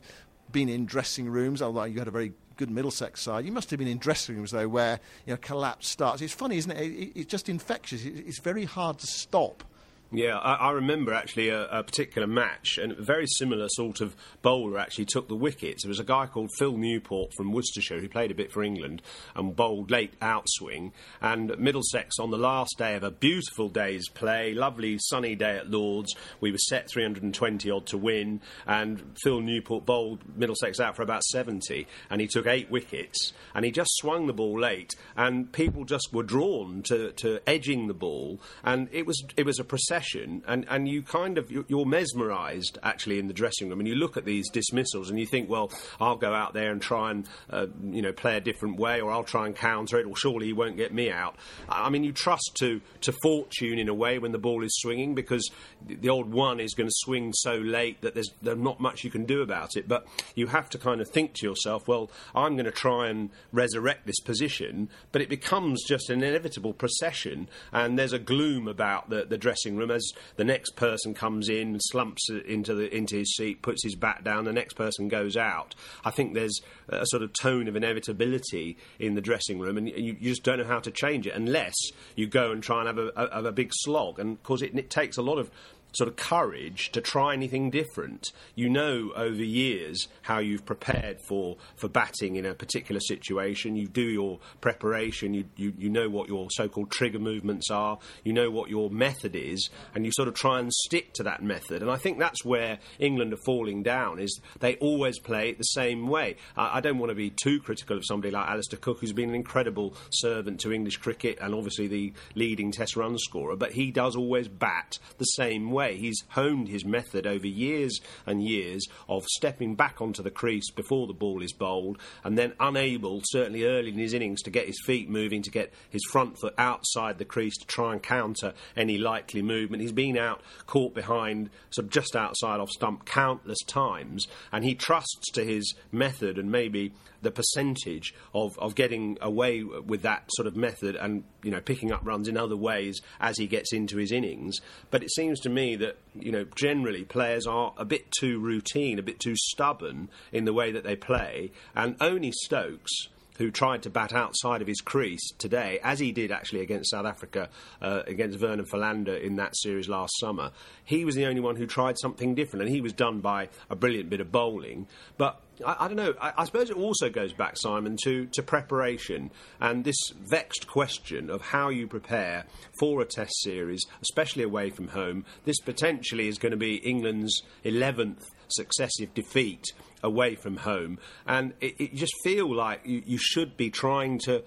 been 0.52 0.68
in 0.68 0.85
dressing 0.85 1.26
rooms, 1.30 1.62
although 1.62 1.85
you 1.85 1.99
had 1.99 2.06
a 2.06 2.11
very 2.11 2.35
good 2.59 2.71
Middlesex 2.71 3.23
side. 3.23 3.47
You 3.47 3.52
must 3.52 3.71
have 3.71 3.78
been 3.78 3.88
in 3.88 3.97
dressing 3.97 4.37
rooms 4.37 4.50
though, 4.50 4.68
where 4.68 5.00
you 5.25 5.33
know 5.33 5.38
collapse 5.38 5.88
starts. 5.88 6.21
It's 6.21 6.35
funny, 6.35 6.59
isn't 6.59 6.71
it? 6.71 7.12
It's 7.14 7.30
just 7.30 7.49
infectious. 7.49 8.04
It's 8.04 8.40
very 8.40 8.64
hard 8.64 8.99
to 8.99 9.06
stop. 9.06 9.64
Yeah, 10.13 10.39
I, 10.39 10.69
I 10.69 10.71
remember 10.71 11.13
actually 11.13 11.49
a, 11.49 11.67
a, 11.67 11.83
particular 11.83 12.29
match, 12.29 12.79
and 12.79 12.93
a 12.93 13.03
very 13.03 13.27
similar 13.27 13.67
sort 13.71 14.01
of 14.01 14.15
bowler 14.41 14.79
actually 14.79 15.07
took 15.07 15.27
the 15.27 15.35
wickets. 15.35 15.83
There 15.83 15.89
was 15.89 15.99
a 15.99 16.05
guy 16.05 16.27
called 16.27 16.51
Phil 16.57 16.77
Newport 16.77 17.33
from 17.35 17.53
Worcestershire 17.53 17.99
who 17.99 18.09
played 18.09 18.31
a 18.31 18.35
bit 18.35 18.53
for 18.53 18.63
England 18.63 19.03
and 19.35 19.57
bowled 19.57 19.91
late 19.91 20.19
outswing. 20.21 20.93
And 21.21 21.59
Middlesex, 21.59 22.21
on 22.21 22.31
the 22.31 22.39
last 22.39 22.79
day 22.79 22.95
of 22.95 23.03
a 23.03 23.11
beautiful 23.11 23.69
day's 23.69 24.09
play, 24.09 24.55
lovely 24.55 24.97
sunny 25.01 25.35
day 25.35 25.57
at 25.57 25.73
Lords, 25.73 26.15
we 26.41 26.53
were 26.53 26.59
set 26.59 26.89
320 26.89 27.69
odd 27.69 27.87
to 27.87 27.99
win, 27.99 28.41
and 28.65 29.19
Phil 29.25 29.41
Newport 29.41 29.87
bowled 29.87 30.21
Middlesex 30.37 30.79
out 30.79 30.95
for 30.95 31.03
about 31.03 31.25
70, 31.25 31.85
and 32.11 32.21
he 32.21 32.29
took 32.29 32.47
eight 32.47 32.71
wickets, 32.71 33.33
and 33.57 33.65
he 33.65 33.73
just 33.73 33.91
swung 33.97 34.29
the 34.29 34.33
ball 34.33 34.61
late, 34.61 34.93
and 35.17 35.51
people 35.51 35.85
just 35.85 36.13
were 36.13 36.23
drawn 36.23 36.83
to, 36.85 37.11
to 37.15 37.41
edging 37.45 37.89
the 37.89 37.95
ball, 37.95 38.41
and 38.63 38.89
it 38.93 39.05
was 39.05 39.21
it 39.37 39.45
was 39.45 39.59
a 39.59 39.65
process 39.65 39.96
session, 39.97 40.43
and, 40.47 40.67
and 40.69 40.88
you 40.88 41.03
kind 41.03 41.38
of 41.38 41.50
you're 41.50 41.87
mesmerised 41.87 42.79
actually 42.83 43.19
in 43.19 43.29
the 43.29 43.35
dressing 43.35 43.69
room, 43.69 43.81
and 43.81 43.88
you 43.88 43.95
look 43.95 44.17
at 44.17 44.25
these 44.25 44.49
dismissals 44.50 45.11
and 45.11 45.19
you 45.19 45.26
think, 45.26 45.49
well, 45.49 45.71
I'll 46.00 46.17
go 46.17 46.35
out 46.35 46.53
there 46.53 46.71
and 46.71 46.83
try 46.83 47.11
and 47.11 47.26
uh, 47.50 47.67
you 47.83 48.03
know 48.03 48.12
play 48.12 48.37
a 48.37 48.41
different 48.41 48.79
way, 48.79 49.00
or 49.00 49.11
I'll 49.11 49.25
try 49.25 49.47
and 49.47 49.57
counter 49.57 49.99
it, 49.99 50.07
or 50.07 50.17
surely 50.17 50.47
he 50.47 50.53
won't 50.53 50.76
get 50.76 50.93
me 50.93 51.11
out. 51.11 51.37
I 51.69 51.88
mean, 51.88 52.05
you 52.05 52.12
trust 52.12 52.57
to 52.61 52.81
to 53.03 53.12
fortune 53.23 53.79
in 53.79 53.88
a 53.88 53.95
way 53.95 54.19
when 54.19 54.33
the 54.33 54.38
ball 54.38 54.62
is 54.62 54.76
swinging 54.76 55.15
because 55.15 55.50
the 55.87 56.09
old 56.09 56.31
one 56.33 56.61
is 56.61 56.75
going 56.75 56.88
to 56.88 56.95
swing 56.97 57.33
so 57.33 57.55
late 57.55 58.03
that 58.03 58.15
there's 58.15 58.31
there's 58.43 58.59
not 58.59 58.81
much 58.81 59.05
you 59.05 59.11
can 59.11 59.25
do 59.25 59.41
about 59.41 59.76
it. 59.76 59.88
But 59.88 60.07
you 60.35 60.49
have 60.49 60.69
to 60.71 60.79
kind 60.79 61.00
of 61.00 61.09
think 61.09 61.35
to 61.35 61.47
yourself, 61.47 61.88
well, 61.88 62.11
I'm 62.35 62.55
going 62.55 62.67
to 62.67 62.71
try 62.71 63.09
and 63.09 63.31
resurrect 63.53 64.07
this 64.07 64.21
position, 64.21 64.91
but 65.12 65.23
it 65.23 65.29
becomes 65.29 65.85
just 65.85 66.11
an 66.11 66.23
inevitable 66.23 66.75
procession, 66.75 67.49
and 67.73 67.99
there's 67.99 68.12
a 68.12 68.19
gloom 68.19 68.69
about 68.69 69.09
the, 69.09 69.25
the 69.25 69.38
dressing 69.38 69.76
room 69.76 69.86
as 69.90 70.12
the 70.37 70.45
next 70.45 70.76
person 70.76 71.14
comes 71.14 71.49
in, 71.49 71.78
slumps 71.81 72.28
into 72.31 72.75
the 72.75 72.95
into 72.95 73.16
his 73.16 73.35
seat, 73.35 73.62
puts 73.62 73.83
his 73.83 73.95
bat 73.95 74.25
down, 74.25 74.45
the 74.45 74.52
next 74.52 74.75
person 74.75 75.09
goes 75.09 75.37
out. 75.37 75.75
I 76.05 76.11
think 76.11 76.35
there's 76.35 76.61
a 76.88 77.07
sort 77.07 77.23
of 77.23 77.33
tone 77.33 77.69
of 77.69 77.76
inevitability 77.76 78.76
in 78.99 79.14
the 79.14 79.21
dressing 79.21 79.59
room, 79.59 79.76
and 79.76 79.88
you, 79.88 80.16
you 80.19 80.31
just 80.31 80.43
don't 80.43 80.59
know 80.59 80.64
how 80.64 80.81
to 80.81 80.90
change 80.90 81.26
it 81.26 81.35
unless 81.35 81.75
you 82.14 82.26
go 82.26 82.52
and 82.52 82.62
try 82.62 82.81
and 82.81 82.87
have 82.87 82.99
a, 82.99 83.09
a, 83.16 83.35
have 83.35 83.45
a 83.47 83.52
big 83.52 83.71
slog. 83.73 84.19
And 84.19 84.33
of 84.33 84.43
course, 84.43 84.62
it, 84.62 84.75
it 84.76 84.90
takes 84.90 85.16
a 85.16 85.23
lot 85.23 85.38
of 85.38 85.50
sort 85.97 86.09
of 86.09 86.17
courage 86.17 86.91
to 86.93 87.00
try 87.00 87.33
anything 87.33 87.71
different. 87.71 88.31
You 88.55 88.69
know 88.69 89.12
over 89.17 89.43
years 89.43 90.09
how 90.23 90.38
you've 90.38 90.67
prepared 90.67 91.19
for, 91.26 91.57
for 91.76 91.88
batting 91.88 92.37
in 92.37 92.45
a 92.45 92.55
particular 92.55 93.00
situation. 93.00 93.76
You 93.76 93.88
do 93.88 94.03
your 94.03 94.38
preparation, 94.61 95.33
you, 95.33 95.45
you, 95.57 95.73
you 95.79 95.88
know 95.88 96.11
what 96.11 96.29
your 96.29 96.49
so 96.50 96.69
called 96.69 96.91
trigger 96.91 97.19
movements 97.19 97.71
are, 97.71 97.99
you 98.25 98.35
know 98.35 98.50
what 98.50 98.69
your 98.69 98.91
method 98.91 99.35
is, 99.35 99.71
and 99.95 100.05
you 100.05 100.12
sort 100.12 100.29
of 100.29 100.35
try 100.35 100.61
and 100.61 100.71
stick 100.73 101.15
to 101.15 101.23
that 101.23 101.43
method. 101.43 101.81
And 101.81 101.91
I 101.91 101.97
think 101.97 102.19
that's 102.19 102.45
where 102.45 102.79
England 102.99 103.33
are 103.33 103.38
falling 103.47 103.83
down, 103.83 104.19
is 104.19 104.38
they 104.61 104.76
always 104.76 105.19
play 105.19 105.49
it 105.49 105.59
the 105.59 105.65
same 105.65 106.09
way. 106.09 106.37
I, 106.57 106.79
I 106.79 106.81
don't 106.81 106.99
want 106.99 107.11
to 107.11 107.17
be 107.17 107.31
too 107.31 107.61
critical 107.61 107.97
of 107.97 108.05
somebody 108.05 108.33
like 108.33 108.49
Alastair 108.49 108.79
Cook, 108.79 109.00
who's 109.00 109.15
been 109.15 109.31
an 109.31 109.35
incredible 109.35 109.95
servant 110.11 110.61
to 110.61 110.73
English 110.73 110.99
cricket 110.99 111.38
and 111.41 111.55
obviously 111.55 111.88
the 111.88 112.12
leading 112.35 112.71
test 112.71 112.97
run 112.97 113.17
scorer, 113.17 113.57
but 113.57 113.73
he 113.73 113.91
does 113.91 114.15
always 114.15 114.47
bat 114.47 114.99
the 115.17 115.25
same 115.25 115.71
way 115.71 115.86
way. 115.87 115.97
He's 115.97 116.23
honed 116.31 116.69
his 116.69 116.85
method 116.85 117.26
over 117.26 117.47
years 117.47 118.00
and 118.26 118.43
years 118.43 118.87
of 119.09 119.25
stepping 119.26 119.75
back 119.75 120.00
onto 120.00 120.23
the 120.23 120.31
crease 120.31 120.71
before 120.71 121.07
the 121.07 121.12
ball 121.12 121.43
is 121.43 121.52
bowled 121.52 121.99
and 122.25 122.37
then 122.37 122.52
unable, 122.61 123.23
certainly 123.25 123.64
early 123.64 123.90
in 123.90 123.99
his 123.99 124.12
innings, 124.12 124.43
to 124.43 124.50
get 124.50 124.66
his 124.66 124.81
feet 124.85 125.09
moving, 125.09 125.43
to 125.43 125.50
get 125.50 125.73
his 125.90 126.02
front 126.11 126.38
foot 126.38 126.55
outside 126.59 127.19
the 127.19 127.25
crease 127.25 127.57
to 127.59 127.66
try 127.66 127.93
and 127.93 128.02
counter 128.02 128.52
any 128.76 128.99
likely 128.99 129.43
movement. 129.43 129.83
He's 129.83 129.93
been 129.93 130.19
out, 130.19 130.43
caught 130.66 130.95
behind, 130.95 131.50
sort 131.71 131.87
of 131.87 131.90
just 131.90 132.16
outside 132.16 132.61
off 132.61 132.71
stump 132.71 133.05
countless 133.05 133.62
times, 133.66 134.26
and 134.52 134.64
he 134.64 134.75
trusts 134.75 135.31
to 135.33 135.45
his 135.45 135.75
method 135.93 136.38
and 136.38 136.50
maybe 136.50 136.93
the 137.23 137.31
percentage 137.31 138.14
of, 138.35 138.59
of 138.59 138.75
getting 138.75 139.19
away 139.21 139.62
with 139.62 140.02
that 140.02 140.25
sort 140.35 140.47
of 140.47 140.57
method 140.57 140.97
and 140.97 141.25
you 141.43 141.50
know 141.50 141.61
picking 141.61 141.90
up 141.93 142.00
runs 142.05 142.28
in 142.28 142.37
other 142.37 142.57
ways 142.57 143.00
as 143.21 143.38
he 143.38 143.47
gets 143.47 143.73
into 143.73 143.97
his 143.97 144.12
innings. 144.12 144.59
But 144.90 145.02
it 145.02 145.11
seems 145.11 145.40
to 145.40 145.49
that 145.76 145.99
you 146.14 146.33
know 146.33 146.45
generally 146.54 147.04
players 147.04 147.47
are 147.47 147.73
a 147.76 147.85
bit 147.85 148.11
too 148.18 148.38
routine, 148.38 148.99
a 148.99 149.02
bit 149.02 149.21
too 149.21 149.37
stubborn 149.37 150.09
in 150.33 150.45
the 150.45 150.52
way 150.52 150.73
that 150.73 150.85
they 150.85 150.97
play, 150.97 151.52
and 151.75 151.97
only 152.00 152.33
Stokes 152.33 153.09
who 153.38 153.50
tried 153.50 153.83
to 153.83 153.90
bat 153.90 154.12
outside 154.14 154.62
of 154.62 154.68
his 154.68 154.80
crease 154.80 155.33
today, 155.38 155.78
as 155.83 155.99
he 155.99 156.12
did 156.12 156.33
actually 156.33 156.61
against 156.61 156.90
South 156.90 157.06
Africa, 157.06 157.49
uh, 157.83 158.02
against 158.06 158.38
Vernon 158.38 158.64
Philander 158.64 159.14
in 159.14 159.37
that 159.37 159.56
series 159.56 159.88
last 159.88 160.18
summer. 160.18 160.50
He 160.85 161.04
was 161.04 161.14
the 161.14 161.26
only 161.26 161.40
one 161.40 161.56
who 161.56 161.66
tried 161.66 161.99
something 161.99 162.35
different, 162.35 162.66
and 162.66 162.75
he 162.75 162.80
was 162.80 162.92
done 162.92 163.21
by 163.21 163.49
a 163.68 163.76
brilliant 163.76 164.11
bit 164.11 164.21
of 164.21 164.33
bowling. 164.33 164.87
But 165.18 165.40
I, 165.65 165.77
I 165.81 165.89
don't 165.89 165.97
know. 165.97 166.15
I, 166.21 166.33
I, 166.39 166.45
suppose 166.45 166.71
it 166.71 166.77
also 166.77 167.09
goes 167.09 167.33
back, 167.33 167.57
Simon, 167.57 167.97
to, 168.05 168.27
to 168.27 168.43
preparation 168.43 169.31
and 169.61 169.85
this 169.85 169.97
vexed 170.29 170.67
question 170.67 171.31
of 171.31 171.41
how 171.41 171.69
you 171.69 171.87
prepare 171.87 172.45
for 172.79 173.01
a 173.01 173.05
Test 173.05 173.43
series, 173.43 173.85
especially 174.03 174.43
away 174.43 174.71
from 174.71 174.89
home. 174.89 175.25
This 175.45 175.61
potentially 175.61 176.29
is 176.29 176.39
going 176.39 176.53
to 176.53 176.57
be 176.57 176.77
England's 176.77 177.43
11th 177.65 178.25
successive 178.49 179.13
defeat 179.15 179.65
away 180.03 180.35
from 180.35 180.57
home, 180.59 180.99
and 181.27 181.53
it, 181.61 181.75
it 181.81 181.95
just 181.95 182.13
feel 182.23 182.55
like 182.55 182.81
you, 182.85 183.03
you 183.05 183.19
should 183.19 183.57
be 183.57 183.71
trying 183.71 184.19
to 184.21 184.43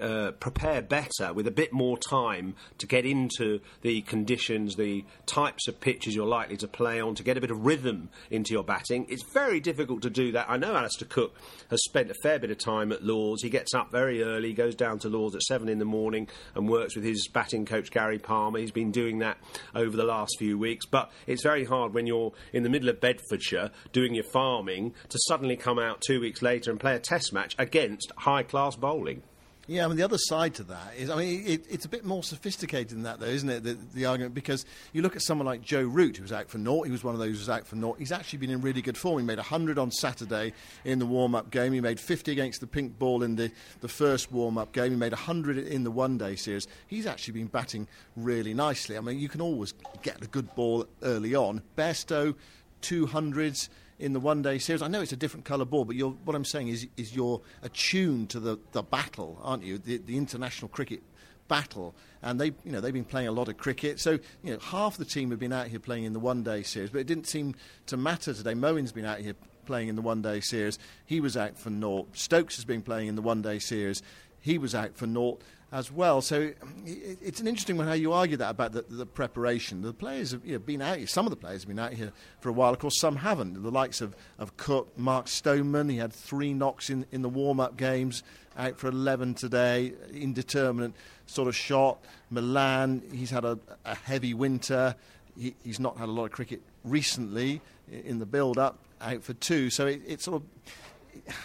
uh, 0.00 0.32
prepare 0.32 0.82
better 0.82 1.32
with 1.32 1.46
a 1.46 1.50
bit 1.50 1.72
more 1.72 1.98
time 1.98 2.54
to 2.78 2.86
get 2.86 3.04
into 3.04 3.60
the 3.82 4.02
conditions, 4.02 4.76
the 4.76 5.04
types 5.26 5.68
of 5.68 5.80
pitches 5.80 6.14
you're 6.14 6.26
likely 6.26 6.56
to 6.56 6.68
play 6.68 7.00
on, 7.00 7.14
to 7.14 7.22
get 7.22 7.36
a 7.36 7.40
bit 7.40 7.50
of 7.50 7.64
rhythm 7.64 8.08
into 8.30 8.52
your 8.52 8.64
batting. 8.64 9.06
It's 9.08 9.24
very 9.32 9.60
difficult 9.60 10.02
to 10.02 10.10
do 10.10 10.32
that. 10.32 10.46
I 10.48 10.56
know 10.56 10.76
Alastair 10.76 11.08
Cook 11.08 11.34
has 11.70 11.82
spent 11.84 12.10
a 12.10 12.14
fair 12.22 12.38
bit 12.38 12.50
of 12.50 12.58
time 12.58 12.92
at 12.92 13.02
Lords. 13.02 13.42
He 13.42 13.50
gets 13.50 13.74
up 13.74 13.90
very 13.90 14.22
early, 14.22 14.52
goes 14.52 14.74
down 14.74 14.98
to 15.00 15.08
Lords 15.08 15.34
at 15.34 15.42
seven 15.42 15.68
in 15.68 15.78
the 15.78 15.84
morning, 15.84 16.28
and 16.54 16.68
works 16.68 16.94
with 16.94 17.04
his 17.04 17.28
batting 17.28 17.66
coach 17.66 17.90
Gary 17.90 18.18
Palmer. 18.18 18.58
He's 18.58 18.70
been 18.70 18.90
doing 18.90 19.18
that 19.18 19.38
over 19.74 19.96
the 19.96 20.04
last 20.04 20.36
few 20.38 20.58
weeks, 20.58 20.86
but 20.86 21.10
it's 21.26 21.42
very 21.42 21.64
hard 21.64 21.94
when 21.94 22.06
you're 22.06 22.32
in 22.52 22.62
the 22.62 22.68
middle 22.68 22.88
of 22.88 23.00
Bedfordshire 23.00 23.70
doing 23.92 24.14
your 24.14 24.24
farming 24.24 24.94
to 25.08 25.18
suddenly 25.26 25.56
come 25.56 25.78
out 25.78 26.00
two 26.00 26.20
weeks 26.20 26.42
later 26.42 26.70
and 26.70 26.80
play 26.80 26.94
a 26.94 26.98
test 26.98 27.32
match 27.32 27.54
against 27.58 28.12
high 28.16 28.42
class 28.42 28.76
bowling. 28.76 29.22
Yeah, 29.70 29.84
I 29.84 29.88
mean, 29.88 29.98
the 29.98 30.02
other 30.02 30.16
side 30.16 30.54
to 30.54 30.62
that 30.64 30.94
is, 30.96 31.10
I 31.10 31.16
mean, 31.16 31.44
it, 31.46 31.66
it's 31.68 31.84
a 31.84 31.90
bit 31.90 32.02
more 32.02 32.22
sophisticated 32.22 32.88
than 32.88 33.02
that, 33.02 33.20
though, 33.20 33.26
isn't 33.26 33.50
it? 33.50 33.64
The, 33.64 33.76
the, 33.92 34.06
argument, 34.06 34.34
because 34.34 34.64
you 34.94 35.02
look 35.02 35.14
at 35.14 35.20
someone 35.20 35.44
like 35.44 35.60
Joe 35.60 35.82
Root, 35.82 36.16
who 36.16 36.22
was 36.22 36.32
out 36.32 36.48
for 36.48 36.56
naught. 36.56 36.86
He 36.86 36.90
was 36.90 37.04
one 37.04 37.14
of 37.14 37.20
those 37.20 37.32
who 37.32 37.38
was 37.40 37.50
out 37.50 37.66
for 37.66 37.76
naught. 37.76 37.98
He's 37.98 38.10
actually 38.10 38.38
been 38.38 38.48
in 38.48 38.62
really 38.62 38.80
good 38.80 38.96
form. 38.96 39.18
He 39.18 39.26
made 39.26 39.36
100 39.36 39.78
on 39.78 39.90
Saturday 39.90 40.54
in 40.86 40.98
the 40.98 41.04
warm 41.04 41.34
up 41.34 41.50
game. 41.50 41.74
He 41.74 41.82
made 41.82 42.00
50 42.00 42.32
against 42.32 42.62
the 42.62 42.66
pink 42.66 42.98
ball 42.98 43.22
in 43.22 43.36
the, 43.36 43.52
the 43.82 43.88
first 43.88 44.32
warm 44.32 44.56
up 44.56 44.72
game. 44.72 44.92
He 44.92 44.96
made 44.96 45.12
100 45.12 45.58
in 45.58 45.84
the 45.84 45.90
one 45.90 46.16
day 46.16 46.34
series. 46.34 46.66
He's 46.86 47.04
actually 47.04 47.34
been 47.34 47.48
batting 47.48 47.88
really 48.16 48.54
nicely. 48.54 48.96
I 48.96 49.00
mean, 49.02 49.18
you 49.18 49.28
can 49.28 49.42
always 49.42 49.74
get 50.00 50.24
a 50.24 50.28
good 50.28 50.54
ball 50.54 50.86
early 51.02 51.34
on. 51.34 51.60
Bairstow, 51.76 52.34
200s 52.80 53.68
in 53.98 54.12
the 54.12 54.20
one 54.20 54.42
day 54.42 54.58
series. 54.58 54.82
I 54.82 54.88
know 54.88 55.00
it's 55.00 55.12
a 55.12 55.16
different 55.16 55.44
colour 55.44 55.64
ball, 55.64 55.84
but 55.84 55.96
what 56.24 56.36
I'm 56.36 56.44
saying 56.44 56.68
is, 56.68 56.86
is 56.96 57.14
you're 57.14 57.40
attuned 57.62 58.30
to 58.30 58.40
the, 58.40 58.58
the 58.72 58.82
battle, 58.82 59.38
aren't 59.42 59.64
you? 59.64 59.78
The, 59.78 59.98
the 59.98 60.16
international 60.16 60.68
cricket 60.68 61.02
battle, 61.48 61.94
and 62.22 62.40
they, 62.40 62.46
you 62.46 62.72
know, 62.72 62.80
they've 62.80 62.92
been 62.92 63.04
playing 63.04 63.28
a 63.28 63.32
lot 63.32 63.48
of 63.48 63.56
cricket. 63.56 63.98
So, 63.98 64.18
you 64.42 64.52
know, 64.52 64.58
half 64.58 64.98
the 64.98 65.04
team 65.04 65.30
have 65.30 65.38
been 65.38 65.52
out 65.52 65.68
here 65.68 65.80
playing 65.80 66.04
in 66.04 66.12
the 66.12 66.20
one-day 66.20 66.62
series, 66.62 66.90
but 66.90 66.98
it 66.98 67.06
didn't 67.06 67.26
seem 67.26 67.54
to 67.86 67.96
matter 67.96 68.34
today. 68.34 68.54
Moeen's 68.54 68.92
been 68.92 69.06
out 69.06 69.18
here 69.18 69.34
playing 69.64 69.88
in 69.88 69.96
the 69.96 70.02
one-day 70.02 70.40
series. 70.40 70.78
He 71.06 71.20
was 71.20 71.36
out 71.36 71.58
for 71.58 71.70
naught. 71.70 72.16
Stokes 72.16 72.56
has 72.56 72.64
been 72.64 72.82
playing 72.82 73.08
in 73.08 73.16
the 73.16 73.22
one-day 73.22 73.58
series. 73.58 74.02
He 74.40 74.58
was 74.58 74.74
out 74.74 74.96
for 74.96 75.06
naught 75.06 75.42
as 75.70 75.92
well. 75.92 76.22
So 76.22 76.52
it's 76.86 77.40
an 77.40 77.46
interesting 77.46 77.76
one 77.76 77.86
how 77.86 77.92
you 77.92 78.12
argue 78.12 78.36
that 78.38 78.50
about 78.50 78.72
the, 78.72 78.84
the 78.88 79.04
preparation. 79.04 79.82
The 79.82 79.92
players 79.92 80.32
have 80.32 80.44
you 80.44 80.52
know, 80.52 80.58
been 80.58 80.80
out 80.80 80.98
here, 80.98 81.06
some 81.06 81.26
of 81.26 81.30
the 81.30 81.36
players 81.36 81.62
have 81.62 81.68
been 81.68 81.78
out 81.78 81.92
here 81.92 82.12
for 82.40 82.48
a 82.48 82.52
while. 82.52 82.72
Of 82.72 82.78
course, 82.78 82.98
some 82.98 83.16
haven't. 83.16 83.62
The 83.62 83.70
likes 83.70 84.00
of, 84.00 84.16
of 84.38 84.56
Cook, 84.56 84.96
Mark 84.98 85.28
Stoneman, 85.28 85.88
he 85.90 85.98
had 85.98 86.12
three 86.12 86.54
knocks 86.54 86.88
in, 86.88 87.04
in 87.12 87.22
the 87.22 87.28
warm 87.28 87.60
up 87.60 87.76
games, 87.76 88.22
out 88.56 88.78
for 88.78 88.88
11 88.88 89.34
today, 89.34 89.92
indeterminate 90.12 90.92
sort 91.26 91.48
of 91.48 91.54
shot. 91.54 92.02
Malan, 92.30 93.02
he's 93.12 93.30
had 93.30 93.44
a, 93.44 93.58
a 93.84 93.94
heavy 93.94 94.32
winter. 94.32 94.94
He, 95.38 95.54
he's 95.62 95.78
not 95.78 95.98
had 95.98 96.08
a 96.08 96.12
lot 96.12 96.24
of 96.24 96.32
cricket 96.32 96.62
recently 96.82 97.60
in 97.90 98.18
the 98.18 98.26
build 98.26 98.58
up, 98.58 98.78
out 99.00 99.22
for 99.22 99.34
two. 99.34 99.68
So 99.70 99.86
it, 99.86 100.00
it's 100.06 100.24
sort 100.24 100.42
of. 100.42 100.48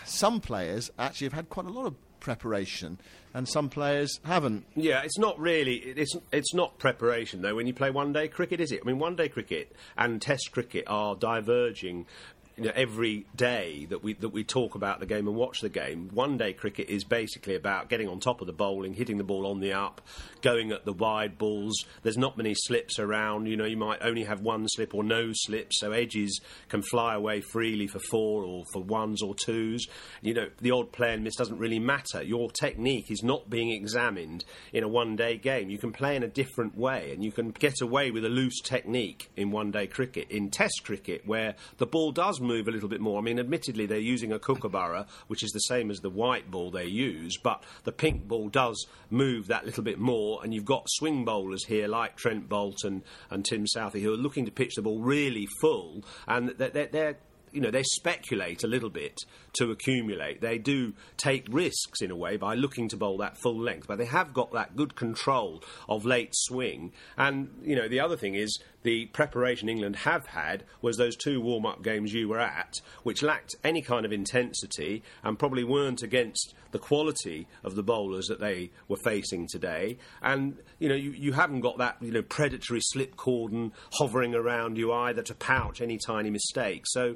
Some 0.05 0.39
players 0.39 0.91
actually 0.97 1.25
have 1.25 1.33
had 1.33 1.49
quite 1.49 1.65
a 1.65 1.69
lot 1.69 1.87
of 1.87 1.95
preparation, 2.23 2.97
and 3.35 3.47
some 3.47 3.69
players 3.69 4.19
haven't. 4.23 4.65
Yeah, 4.75 5.01
it's 5.03 5.19
not 5.19 5.39
really. 5.39 5.75
It's 5.75 6.15
it's 6.31 6.53
not 6.55 6.79
preparation 6.79 7.43
though. 7.43 7.55
When 7.55 7.67
you 7.67 7.73
play 7.73 7.91
one 7.91 8.13
day 8.13 8.27
cricket, 8.27 8.59
is 8.59 8.71
it? 8.71 8.79
I 8.83 8.87
mean, 8.87 8.97
one 8.97 9.15
day 9.15 9.29
cricket 9.29 9.75
and 9.95 10.19
Test 10.19 10.51
cricket 10.51 10.85
are 10.87 11.15
diverging 11.15 12.07
you 12.57 12.65
know, 12.65 12.71
every 12.75 13.25
day 13.35 13.87
that 13.89 14.03
we 14.03 14.13
that 14.13 14.29
we 14.29 14.43
talk 14.43 14.75
about 14.75 14.99
the 14.99 15.05
game 15.05 15.27
and 15.27 15.35
watch 15.35 15.61
the 15.61 15.69
game, 15.69 16.09
one 16.13 16.37
day 16.37 16.53
cricket 16.53 16.89
is 16.89 17.03
basically 17.03 17.55
about 17.55 17.89
getting 17.89 18.07
on 18.07 18.19
top 18.19 18.41
of 18.41 18.47
the 18.47 18.53
bowling, 18.53 18.93
hitting 18.93 19.17
the 19.17 19.23
ball 19.23 19.47
on 19.47 19.59
the 19.59 19.73
up, 19.73 20.01
going 20.41 20.71
at 20.71 20.85
the 20.85 20.93
wide 20.93 21.37
balls. 21.37 21.73
There's 22.03 22.17
not 22.17 22.37
many 22.37 22.53
slips 22.53 22.99
around. 22.99 23.47
You 23.47 23.57
know, 23.57 23.65
you 23.65 23.77
might 23.77 23.99
only 24.01 24.23
have 24.23 24.41
one 24.41 24.67
slip 24.67 24.93
or 24.93 25.03
no 25.03 25.31
slips, 25.33 25.79
so 25.79 25.91
edges 25.91 26.39
can 26.69 26.83
fly 26.83 27.15
away 27.15 27.41
freely 27.41 27.87
for 27.87 27.99
four 28.11 28.43
or 28.43 28.63
for 28.71 28.83
ones 28.83 29.23
or 29.23 29.33
twos. 29.33 29.87
You 30.21 30.35
know, 30.35 30.49
the 30.61 30.71
odd 30.71 30.91
play 30.91 31.13
and 31.13 31.23
miss 31.23 31.35
doesn't 31.35 31.57
really 31.57 31.79
matter. 31.79 32.21
Your 32.21 32.51
technique 32.51 33.09
is 33.09 33.23
not 33.23 33.49
being 33.49 33.71
examined 33.71 34.45
in 34.71 34.83
a 34.83 34.87
one 34.87 35.15
day 35.15 35.37
game. 35.37 35.69
You 35.71 35.79
can 35.79 35.91
play 35.91 36.15
in 36.15 36.21
a 36.21 36.27
different 36.27 36.77
way, 36.77 37.11
and 37.13 37.23
you 37.23 37.31
can 37.31 37.49
get 37.49 37.81
away 37.81 38.11
with 38.11 38.25
a 38.25 38.29
loose 38.29 38.61
technique 38.61 39.31
in 39.35 39.49
one 39.49 39.71
day 39.71 39.87
cricket. 39.87 40.29
In 40.29 40.51
Test 40.51 40.83
cricket, 40.83 41.25
where 41.25 41.55
the 41.77 41.87
ball 41.87 42.11
does 42.11 42.39
move 42.43 42.67
a 42.67 42.71
little 42.71 42.89
bit 42.89 43.01
more. 43.01 43.19
I 43.19 43.21
mean, 43.21 43.39
admittedly, 43.39 43.85
they're 43.85 43.97
using 43.97 44.31
a 44.31 44.39
kookaburra, 44.39 45.07
which 45.27 45.43
is 45.43 45.51
the 45.51 45.59
same 45.59 45.89
as 45.89 45.99
the 45.99 46.09
white 46.09 46.51
ball 46.51 46.71
they 46.71 46.85
use, 46.85 47.37
but 47.37 47.63
the 47.83 47.91
pink 47.91 48.27
ball 48.27 48.49
does 48.49 48.85
move 49.09 49.47
that 49.47 49.65
little 49.65 49.83
bit 49.83 49.99
more. 49.99 50.41
And 50.43 50.53
you've 50.53 50.65
got 50.65 50.89
swing 50.89 51.25
bowlers 51.25 51.65
here 51.65 51.87
like 51.87 52.15
Trent 52.15 52.49
Boult 52.49 52.83
and, 52.83 53.01
and 53.29 53.45
Tim 53.45 53.65
Southee 53.65 54.01
who 54.01 54.13
are 54.13 54.17
looking 54.17 54.45
to 54.45 54.51
pitch 54.51 54.75
the 54.75 54.81
ball 54.81 54.99
really 54.99 55.47
full, 55.59 56.03
and 56.27 56.49
they're, 56.49 56.87
they're 56.87 57.17
you 57.53 57.61
know, 57.61 57.71
they 57.71 57.83
speculate 57.83 58.63
a 58.63 58.67
little 58.67 58.89
bit 58.89 59.19
to 59.53 59.71
accumulate. 59.71 60.41
They 60.41 60.57
do 60.57 60.93
take 61.17 61.47
risks 61.49 62.01
in 62.01 62.11
a 62.11 62.15
way 62.15 62.37
by 62.37 62.55
looking 62.55 62.89
to 62.89 62.97
bowl 62.97 63.17
that 63.19 63.37
full 63.37 63.59
length, 63.59 63.87
but 63.87 63.97
they 63.97 64.05
have 64.05 64.33
got 64.33 64.51
that 64.53 64.75
good 64.75 64.95
control 64.95 65.63
of 65.87 66.05
late 66.05 66.31
swing. 66.33 66.91
And, 67.17 67.49
you 67.63 67.75
know, 67.75 67.87
the 67.87 67.99
other 67.99 68.17
thing 68.17 68.35
is 68.35 68.59
the 68.81 69.05
preparation 69.07 69.69
England 69.69 69.97
have 69.97 70.27
had 70.27 70.63
was 70.81 70.97
those 70.97 71.15
two 71.15 71.39
warm 71.39 71.65
up 71.65 71.83
games 71.83 72.13
you 72.13 72.27
were 72.27 72.39
at, 72.39 72.81
which 73.03 73.21
lacked 73.21 73.55
any 73.63 73.81
kind 73.81 74.05
of 74.05 74.11
intensity 74.11 75.03
and 75.23 75.39
probably 75.39 75.63
weren't 75.63 76.01
against 76.01 76.53
the 76.71 76.79
quality 76.79 77.47
of 77.63 77.75
the 77.75 77.83
bowlers 77.83 78.27
that 78.27 78.39
they 78.39 78.71
were 78.87 78.97
facing 78.97 79.47
today. 79.47 79.97
And, 80.21 80.57
you 80.79 80.89
know, 80.89 80.95
you, 80.95 81.11
you 81.11 81.31
haven't 81.31 81.61
got 81.61 81.77
that, 81.77 81.97
you 82.01 82.11
know, 82.11 82.23
predatory 82.23 82.81
slip 82.81 83.15
cordon 83.15 83.71
hovering 83.93 84.35
around 84.35 84.77
you 84.77 84.91
either 84.91 85.21
to 85.21 85.35
pouch 85.35 85.81
any 85.81 85.97
tiny 85.97 86.31
mistake. 86.31 86.83
So, 86.85 87.15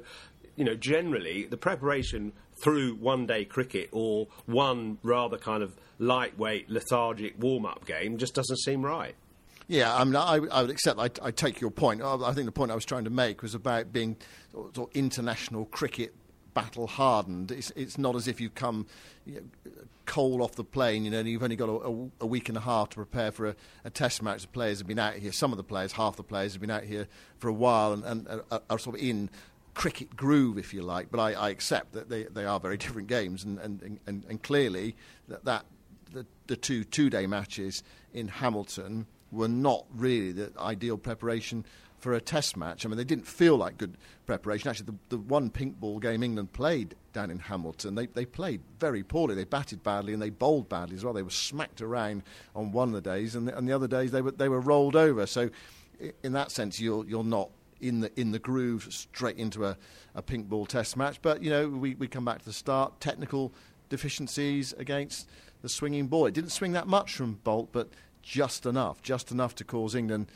you 0.58 0.64
know, 0.64 0.74
generally, 0.74 1.44
the 1.44 1.56
preparation 1.56 2.32
through 2.60 2.96
one 2.96 3.26
day 3.26 3.44
cricket 3.44 3.88
or 3.92 4.26
one 4.46 4.98
rather 5.04 5.38
kind 5.38 5.62
of 5.62 5.76
lightweight, 6.00 6.68
lethargic 6.68 7.36
warm 7.38 7.64
up 7.64 7.86
game 7.86 8.18
just 8.18 8.34
doesn't 8.34 8.58
seem 8.58 8.84
right. 8.84 9.14
Yeah, 9.68 9.94
I 9.94 10.02
mean, 10.02 10.16
I, 10.16 10.40
I 10.50 10.62
would 10.62 10.70
accept. 10.70 10.98
I, 10.98 11.10
I, 11.22 11.30
take 11.30 11.60
your 11.60 11.70
point. 11.70 12.02
I 12.02 12.32
think 12.32 12.46
the 12.46 12.52
point 12.52 12.72
I 12.72 12.74
was 12.74 12.86
trying 12.86 13.04
to 13.04 13.10
make 13.10 13.42
was 13.42 13.54
about 13.54 13.92
being 13.92 14.16
sort 14.52 14.78
of 14.78 14.88
international 14.94 15.66
cricket 15.66 16.12
battle 16.54 16.88
hardened. 16.88 17.52
It's, 17.52 17.70
it's 17.76 17.98
not 17.98 18.16
as 18.16 18.26
if 18.26 18.40
you've 18.40 18.54
come 18.54 18.86
you 19.26 19.34
know, 19.34 19.72
cold 20.06 20.40
off 20.40 20.56
the 20.56 20.64
plane. 20.64 21.04
You 21.04 21.12
know, 21.12 21.20
you've 21.20 21.42
only 21.42 21.54
got 21.54 21.68
a, 21.68 22.10
a, 22.20 22.26
week 22.26 22.48
and 22.48 22.58
a 22.58 22.62
half 22.62 22.88
to 22.90 22.96
prepare 22.96 23.30
for 23.30 23.48
a, 23.48 23.56
a, 23.84 23.90
test 23.90 24.22
match. 24.22 24.42
The 24.42 24.48
players 24.48 24.78
have 24.78 24.88
been 24.88 24.98
out 24.98 25.14
here. 25.14 25.30
Some 25.30 25.52
of 25.52 25.58
the 25.58 25.64
players, 25.64 25.92
half 25.92 26.16
the 26.16 26.24
players, 26.24 26.54
have 26.54 26.60
been 26.60 26.70
out 26.70 26.84
here 26.84 27.06
for 27.38 27.48
a 27.48 27.52
while 27.52 27.92
and, 27.92 28.04
and 28.04 28.42
are, 28.50 28.62
are 28.70 28.78
sort 28.78 28.96
of 28.96 29.02
in 29.02 29.30
cricket 29.78 30.16
groove, 30.16 30.58
if 30.58 30.74
you 30.74 30.82
like. 30.82 31.08
But 31.08 31.20
I, 31.20 31.32
I 31.34 31.50
accept 31.50 31.92
that 31.92 32.10
they, 32.10 32.24
they 32.24 32.44
are 32.44 32.58
very 32.58 32.76
different 32.84 33.08
games, 33.08 33.44
and, 33.44 33.58
and, 33.60 34.00
and, 34.06 34.24
and 34.28 34.42
clearly 34.42 34.96
that, 35.28 35.44
that 35.44 35.64
the, 36.12 36.26
the 36.48 36.56
two 36.56 36.84
two 36.84 37.08
day 37.08 37.26
matches 37.26 37.82
in 38.12 38.28
Hamilton 38.28 39.06
were 39.30 39.48
not 39.48 39.86
really 39.94 40.32
the 40.32 40.52
ideal 40.58 40.98
preparation 40.98 41.64
for 41.98 42.12
a 42.14 42.20
test 42.20 42.56
match. 42.56 42.84
I 42.84 42.88
mean, 42.88 42.96
they 42.96 43.04
didn't 43.04 43.26
feel 43.26 43.56
like 43.56 43.76
good 43.78 43.96
preparation. 44.26 44.68
Actually, 44.68 44.86
the, 44.86 45.16
the 45.16 45.18
one 45.18 45.50
pink 45.50 45.78
ball 45.78 45.98
game 45.98 46.22
England 46.22 46.52
played 46.52 46.94
down 47.12 47.30
in 47.30 47.38
Hamilton, 47.38 47.94
they, 47.94 48.06
they 48.06 48.24
played 48.24 48.60
very 48.80 49.02
poorly. 49.02 49.34
They 49.34 49.44
batted 49.44 49.82
badly 49.82 50.12
and 50.12 50.22
they 50.22 50.30
bowled 50.30 50.68
badly 50.68 50.96
as 50.96 51.04
well. 51.04 51.12
They 51.12 51.22
were 51.22 51.30
smacked 51.30 51.82
around 51.82 52.22
on 52.54 52.72
one 52.72 52.88
of 52.88 52.94
the 52.94 53.00
days, 53.00 53.34
and 53.36 53.46
the, 53.46 53.56
and 53.56 53.68
the 53.68 53.72
other 53.72 53.88
days 53.88 54.10
they 54.10 54.22
were, 54.22 54.32
they 54.32 54.48
were 54.48 54.60
rolled 54.60 54.96
over. 54.96 55.26
So, 55.26 55.50
in 56.22 56.32
that 56.32 56.50
sense, 56.50 56.80
you're, 56.80 57.04
you're 57.06 57.24
not 57.24 57.50
in 57.80 58.00
the 58.00 58.20
in 58.20 58.32
the 58.32 58.38
groove 58.38 58.88
straight 58.90 59.36
into 59.36 59.64
a, 59.64 59.76
a 60.14 60.22
pink 60.22 60.48
ball 60.48 60.66
test 60.66 60.96
match. 60.96 61.20
But 61.22 61.42
you 61.42 61.50
know, 61.50 61.68
we, 61.68 61.94
we 61.94 62.08
come 62.08 62.24
back 62.24 62.40
to 62.40 62.44
the 62.44 62.52
start. 62.52 63.00
Technical 63.00 63.52
deficiencies 63.88 64.72
against 64.74 65.28
the 65.62 65.68
swinging 65.68 66.06
ball. 66.06 66.26
It 66.26 66.34
didn't 66.34 66.50
swing 66.50 66.72
that 66.72 66.86
much 66.86 67.14
from 67.14 67.40
Boult, 67.44 67.68
but 67.72 67.88
just 68.22 68.66
enough, 68.66 69.00
just 69.02 69.30
enough 69.30 69.54
to 69.54 69.64
cause 69.64 69.94
England 69.94 70.26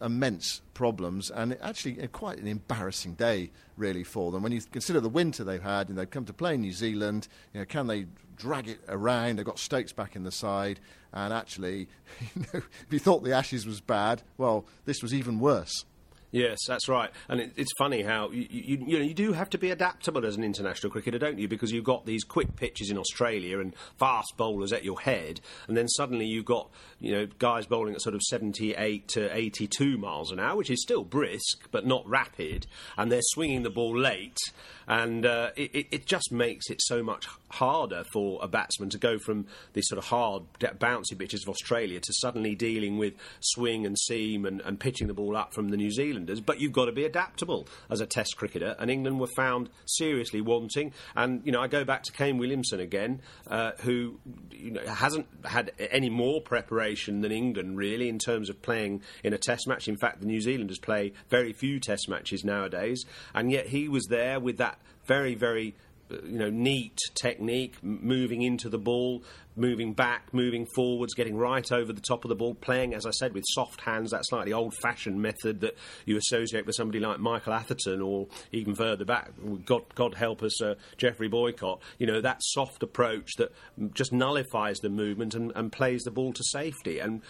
immense 0.00 0.60
problems, 0.74 1.30
and 1.30 1.56
actually 1.62 2.02
uh, 2.02 2.06
quite 2.08 2.38
an 2.38 2.48
embarrassing 2.48 3.14
day 3.14 3.50
really 3.76 4.02
for 4.02 4.32
them. 4.32 4.42
When 4.42 4.50
you 4.50 4.60
consider 4.60 5.00
the 5.00 5.08
winter 5.08 5.44
they've 5.44 5.62
had, 5.62 5.88
and 5.88 5.96
they've 5.96 6.10
come 6.10 6.24
to 6.24 6.32
play 6.32 6.56
New 6.56 6.72
Zealand, 6.72 7.28
you 7.52 7.60
know, 7.60 7.66
can 7.66 7.86
they 7.86 8.06
drag 8.36 8.68
it 8.68 8.80
around? 8.88 9.36
They've 9.36 9.46
got 9.46 9.58
Stokes 9.58 9.92
back 9.92 10.16
in 10.16 10.24
the 10.24 10.32
side, 10.32 10.80
and 11.12 11.32
actually, 11.32 11.88
you 12.34 12.42
know, 12.52 12.60
if 12.60 12.88
you 12.90 12.98
thought 12.98 13.22
the 13.22 13.32
Ashes 13.32 13.66
was 13.66 13.80
bad, 13.80 14.22
well, 14.36 14.66
this 14.84 15.02
was 15.02 15.14
even 15.14 15.38
worse. 15.38 15.84
Yes, 16.30 16.58
that's 16.66 16.88
right. 16.88 17.10
And 17.28 17.40
it, 17.40 17.52
it's 17.56 17.72
funny 17.78 18.02
how 18.02 18.30
you, 18.30 18.46
you, 18.50 18.84
you, 18.86 18.98
know 18.98 19.04
you 19.04 19.14
do 19.14 19.32
have 19.32 19.48
to 19.50 19.58
be 19.58 19.70
adaptable 19.70 20.26
as 20.26 20.36
an 20.36 20.44
international 20.44 20.92
cricketer, 20.92 21.18
don't 21.18 21.38
you? 21.38 21.48
Because 21.48 21.72
you've 21.72 21.84
got 21.84 22.04
these 22.04 22.22
quick 22.22 22.54
pitches 22.54 22.90
in 22.90 22.98
Australia 22.98 23.60
and 23.60 23.74
fast 23.98 24.34
bowlers 24.36 24.72
at 24.72 24.84
your 24.84 25.00
head, 25.00 25.40
and 25.68 25.76
then 25.76 25.88
suddenly 25.88 26.26
you've 26.26 26.44
got 26.44 26.68
you 27.00 27.12
know 27.12 27.26
guys 27.38 27.66
bowling 27.66 27.94
at 27.94 28.02
sort 28.02 28.14
of 28.14 28.20
78 28.22 29.08
to 29.08 29.34
82 29.34 29.96
miles 29.96 30.30
an 30.30 30.38
hour, 30.38 30.56
which 30.56 30.70
is 30.70 30.82
still 30.82 31.02
brisk 31.02 31.70
but 31.70 31.86
not 31.86 32.06
rapid, 32.06 32.66
and 32.98 33.10
they're 33.10 33.20
swinging 33.22 33.62
the 33.62 33.70
ball 33.70 33.98
late, 33.98 34.38
and 34.86 35.24
uh, 35.24 35.50
it, 35.56 35.86
it 35.90 36.06
just 36.06 36.30
makes 36.30 36.68
it 36.68 36.82
so 36.82 37.02
much 37.02 37.26
harder 37.50 38.04
for 38.12 38.38
a 38.42 38.48
batsman 38.48 38.90
to 38.90 38.98
go 38.98 39.18
from 39.18 39.46
these 39.72 39.88
sort 39.88 39.98
of 39.98 40.04
hard, 40.04 40.42
bouncy 40.60 41.18
pitches 41.18 41.42
of 41.44 41.48
Australia 41.48 42.00
to 42.00 42.12
suddenly 42.12 42.54
dealing 42.54 42.98
with 42.98 43.14
swing 43.40 43.86
and 43.86 43.98
seam 43.98 44.44
and, 44.44 44.60
and 44.60 44.78
pitching 44.78 45.06
the 45.06 45.14
ball 45.14 45.34
up 45.34 45.54
from 45.54 45.70
the 45.70 45.76
New 45.76 45.90
Zealand 45.90 46.17
But 46.26 46.60
you've 46.60 46.72
got 46.72 46.86
to 46.86 46.92
be 46.92 47.04
adaptable 47.04 47.68
as 47.90 48.00
a 48.00 48.06
Test 48.06 48.36
cricketer. 48.36 48.76
And 48.78 48.90
England 48.90 49.20
were 49.20 49.28
found 49.36 49.70
seriously 49.86 50.40
wanting. 50.40 50.92
And 51.14 51.42
you 51.44 51.52
know, 51.52 51.60
I 51.60 51.68
go 51.68 51.84
back 51.84 52.02
to 52.04 52.12
Kane 52.12 52.38
Williamson 52.38 52.80
again, 52.80 53.20
uh, 53.46 53.72
who 53.80 54.18
you 54.50 54.72
know, 54.72 54.86
hasn't 54.86 55.26
had 55.44 55.72
any 55.78 56.10
more 56.10 56.40
preparation 56.40 57.20
than 57.20 57.32
England 57.32 57.76
really 57.76 58.08
in 58.08 58.18
terms 58.18 58.50
of 58.50 58.60
playing 58.62 59.02
in 59.22 59.32
a 59.32 59.38
Test 59.38 59.66
match. 59.66 59.88
In 59.88 59.96
fact, 59.96 60.20
the 60.20 60.26
New 60.26 60.40
Zealanders 60.40 60.78
play 60.78 61.12
very 61.28 61.52
few 61.52 61.80
Test 61.80 62.08
matches 62.08 62.44
nowadays, 62.44 63.04
and 63.34 63.50
yet 63.50 63.68
he 63.68 63.88
was 63.88 64.06
there 64.06 64.40
with 64.40 64.58
that 64.58 64.78
very, 65.06 65.34
very 65.34 65.74
you 66.10 66.38
know, 66.38 66.50
neat 66.50 66.98
technique, 67.14 67.74
moving 67.82 68.42
into 68.42 68.68
the 68.68 68.78
ball, 68.78 69.22
moving 69.56 69.92
back, 69.92 70.32
moving 70.32 70.66
forwards, 70.74 71.14
getting 71.14 71.36
right 71.36 71.70
over 71.72 71.92
the 71.92 72.00
top 72.00 72.24
of 72.24 72.28
the 72.28 72.34
ball, 72.34 72.54
playing, 72.54 72.94
as 72.94 73.04
I 73.04 73.10
said, 73.10 73.34
with 73.34 73.44
soft 73.48 73.80
hands, 73.80 74.10
that 74.12 74.24
slightly 74.24 74.52
old 74.52 74.74
fashioned 74.82 75.20
method 75.20 75.60
that 75.60 75.76
you 76.06 76.16
associate 76.16 76.66
with 76.66 76.76
somebody 76.76 77.00
like 77.00 77.18
Michael 77.18 77.52
Atherton 77.52 78.00
or 78.00 78.28
even 78.52 78.74
further 78.74 79.04
back, 79.04 79.32
God, 79.64 79.82
God 79.94 80.14
help 80.14 80.42
us, 80.42 80.62
uh, 80.62 80.74
Geoffrey 80.96 81.28
Boycott. 81.28 81.80
You 81.98 82.06
know, 82.06 82.20
that 82.20 82.38
soft 82.40 82.82
approach 82.82 83.30
that 83.38 83.52
just 83.94 84.12
nullifies 84.12 84.78
the 84.78 84.88
movement 84.88 85.34
and, 85.34 85.52
and 85.54 85.72
plays 85.72 86.02
the 86.02 86.10
ball 86.10 86.32
to 86.32 86.44
safety. 86.44 87.00
And 87.00 87.22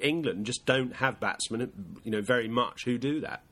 England 0.00 0.46
just 0.46 0.64
don't 0.64 0.96
have 0.96 1.20
batsmen, 1.20 1.72
you 2.04 2.10
know, 2.10 2.22
very 2.22 2.48
much 2.48 2.84
who 2.84 2.98
do 2.98 3.20
that. 3.20 3.42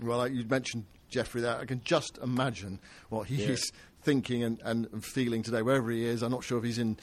Well, 0.00 0.26
you 0.28 0.44
mentioned 0.44 0.84
Geoffrey 1.08 1.40
there. 1.40 1.56
I 1.56 1.64
can 1.64 1.80
just 1.84 2.18
imagine 2.18 2.80
what 3.08 3.28
he 3.28 3.36
yeah. 3.36 3.56
Thinking 4.04 4.42
and, 4.44 4.60
and 4.62 5.04
feeling 5.04 5.42
today, 5.42 5.62
wherever 5.62 5.90
he 5.90 6.04
is. 6.04 6.22
I'm 6.22 6.30
not 6.30 6.44
sure 6.44 6.58
if 6.58 6.64
he's 6.64 6.78
in 6.78 6.98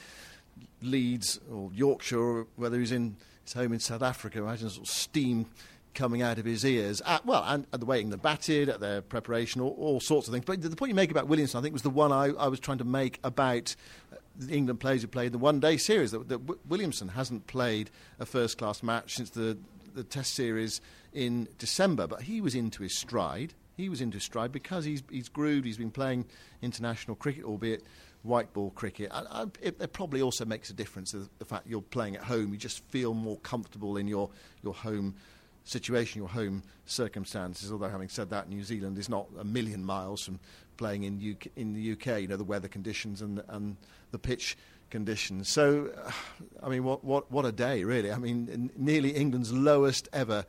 Leeds 0.80 1.40
or 1.50 1.70
Yorkshire 1.74 2.18
or 2.18 2.46
whether 2.56 2.78
he's 2.78 2.92
in 2.92 3.16
his 3.44 3.52
home 3.52 3.72
in 3.72 3.80
South 3.80 4.02
Africa. 4.02 4.38
Imagine 4.38 4.70
sort 4.70 4.86
of 4.86 4.92
steam 4.92 5.46
coming 5.94 6.22
out 6.22 6.38
of 6.38 6.44
his 6.44 6.64
ears. 6.64 7.02
At, 7.04 7.26
well, 7.26 7.44
and 7.46 7.66
at 7.72 7.80
the 7.80 7.86
way 7.86 8.00
England 8.00 8.22
batted, 8.22 8.68
at 8.68 8.80
their 8.80 9.02
preparation, 9.02 9.60
all, 9.60 9.76
all, 9.78 10.00
sorts 10.00 10.26
of 10.26 10.32
things. 10.32 10.44
But 10.46 10.62
the 10.62 10.74
point 10.74 10.88
you 10.88 10.94
make 10.94 11.10
about 11.10 11.28
Williamson, 11.28 11.58
I 11.58 11.62
think, 11.62 11.74
was 11.74 11.82
the 11.82 11.90
one 11.90 12.12
I, 12.12 12.28
I 12.28 12.48
was 12.48 12.60
trying 12.60 12.78
to 12.78 12.84
make 12.84 13.18
about 13.24 13.76
uh, 14.10 14.16
the 14.38 14.54
England 14.54 14.80
players 14.80 15.02
who 15.02 15.08
played 15.08 15.32
the 15.32 15.38
one-day 15.38 15.76
series. 15.76 16.12
That, 16.12 16.28
that 16.28 16.66
Williamson 16.66 17.08
hasn't 17.08 17.46
played 17.46 17.90
a 18.18 18.24
first-class 18.24 18.82
match 18.82 19.16
since 19.16 19.30
the 19.30 19.58
the 19.94 20.04
Test 20.04 20.34
series 20.34 20.80
in 21.12 21.48
December, 21.58 22.06
but 22.06 22.22
he 22.22 22.40
was 22.40 22.54
into 22.54 22.82
his 22.82 22.94
stride 22.94 23.54
he 23.82 23.88
was 23.88 24.00
into 24.00 24.20
stride 24.20 24.52
because 24.52 24.84
he's 24.84 25.02
he's 25.10 25.28
grooved. 25.28 25.66
He's 25.66 25.76
been 25.76 25.90
playing 25.90 26.26
international 26.62 27.16
cricket, 27.16 27.44
albeit 27.44 27.82
white 28.22 28.52
ball 28.52 28.70
cricket. 28.70 29.10
I, 29.12 29.24
I, 29.30 29.42
it, 29.60 29.76
it, 29.80 29.92
probably 29.92 30.22
also 30.22 30.44
makes 30.44 30.70
a 30.70 30.72
difference 30.72 31.12
the, 31.12 31.28
the 31.38 31.44
fact 31.44 31.66
you're 31.66 31.82
playing 31.82 32.16
at 32.16 32.22
home. 32.22 32.52
You 32.52 32.58
just 32.58 32.84
feel 32.88 33.14
more 33.14 33.38
comfortable 33.38 33.96
in 33.96 34.06
your 34.06 34.30
your 34.62 34.74
home 34.74 35.16
situation, 35.64 36.20
your 36.20 36.28
home 36.28 36.62
circumstances. 36.86 37.70
Although 37.70 37.88
having 37.88 38.08
said 38.08 38.30
that, 38.30 38.48
New 38.48 38.62
Zealand 38.62 38.98
is 38.98 39.08
not 39.08 39.26
a 39.38 39.44
million 39.44 39.84
miles 39.84 40.22
from 40.22 40.38
playing 40.76 41.02
in 41.04 41.32
UK, 41.32 41.48
in 41.56 41.74
the 41.74 41.92
UK. 41.92 42.22
You 42.22 42.28
know 42.28 42.36
the 42.36 42.44
weather 42.44 42.68
conditions 42.68 43.20
and 43.22 43.42
and 43.48 43.76
the 44.12 44.18
pitch 44.18 44.56
conditions. 44.90 45.48
So, 45.48 45.90
I 46.62 46.68
mean, 46.68 46.84
what 46.84 47.04
what 47.04 47.30
what 47.30 47.44
a 47.44 47.52
day, 47.52 47.84
really. 47.84 48.12
I 48.12 48.18
mean, 48.18 48.70
nearly 48.76 49.10
England's 49.10 49.52
lowest 49.52 50.08
ever 50.12 50.46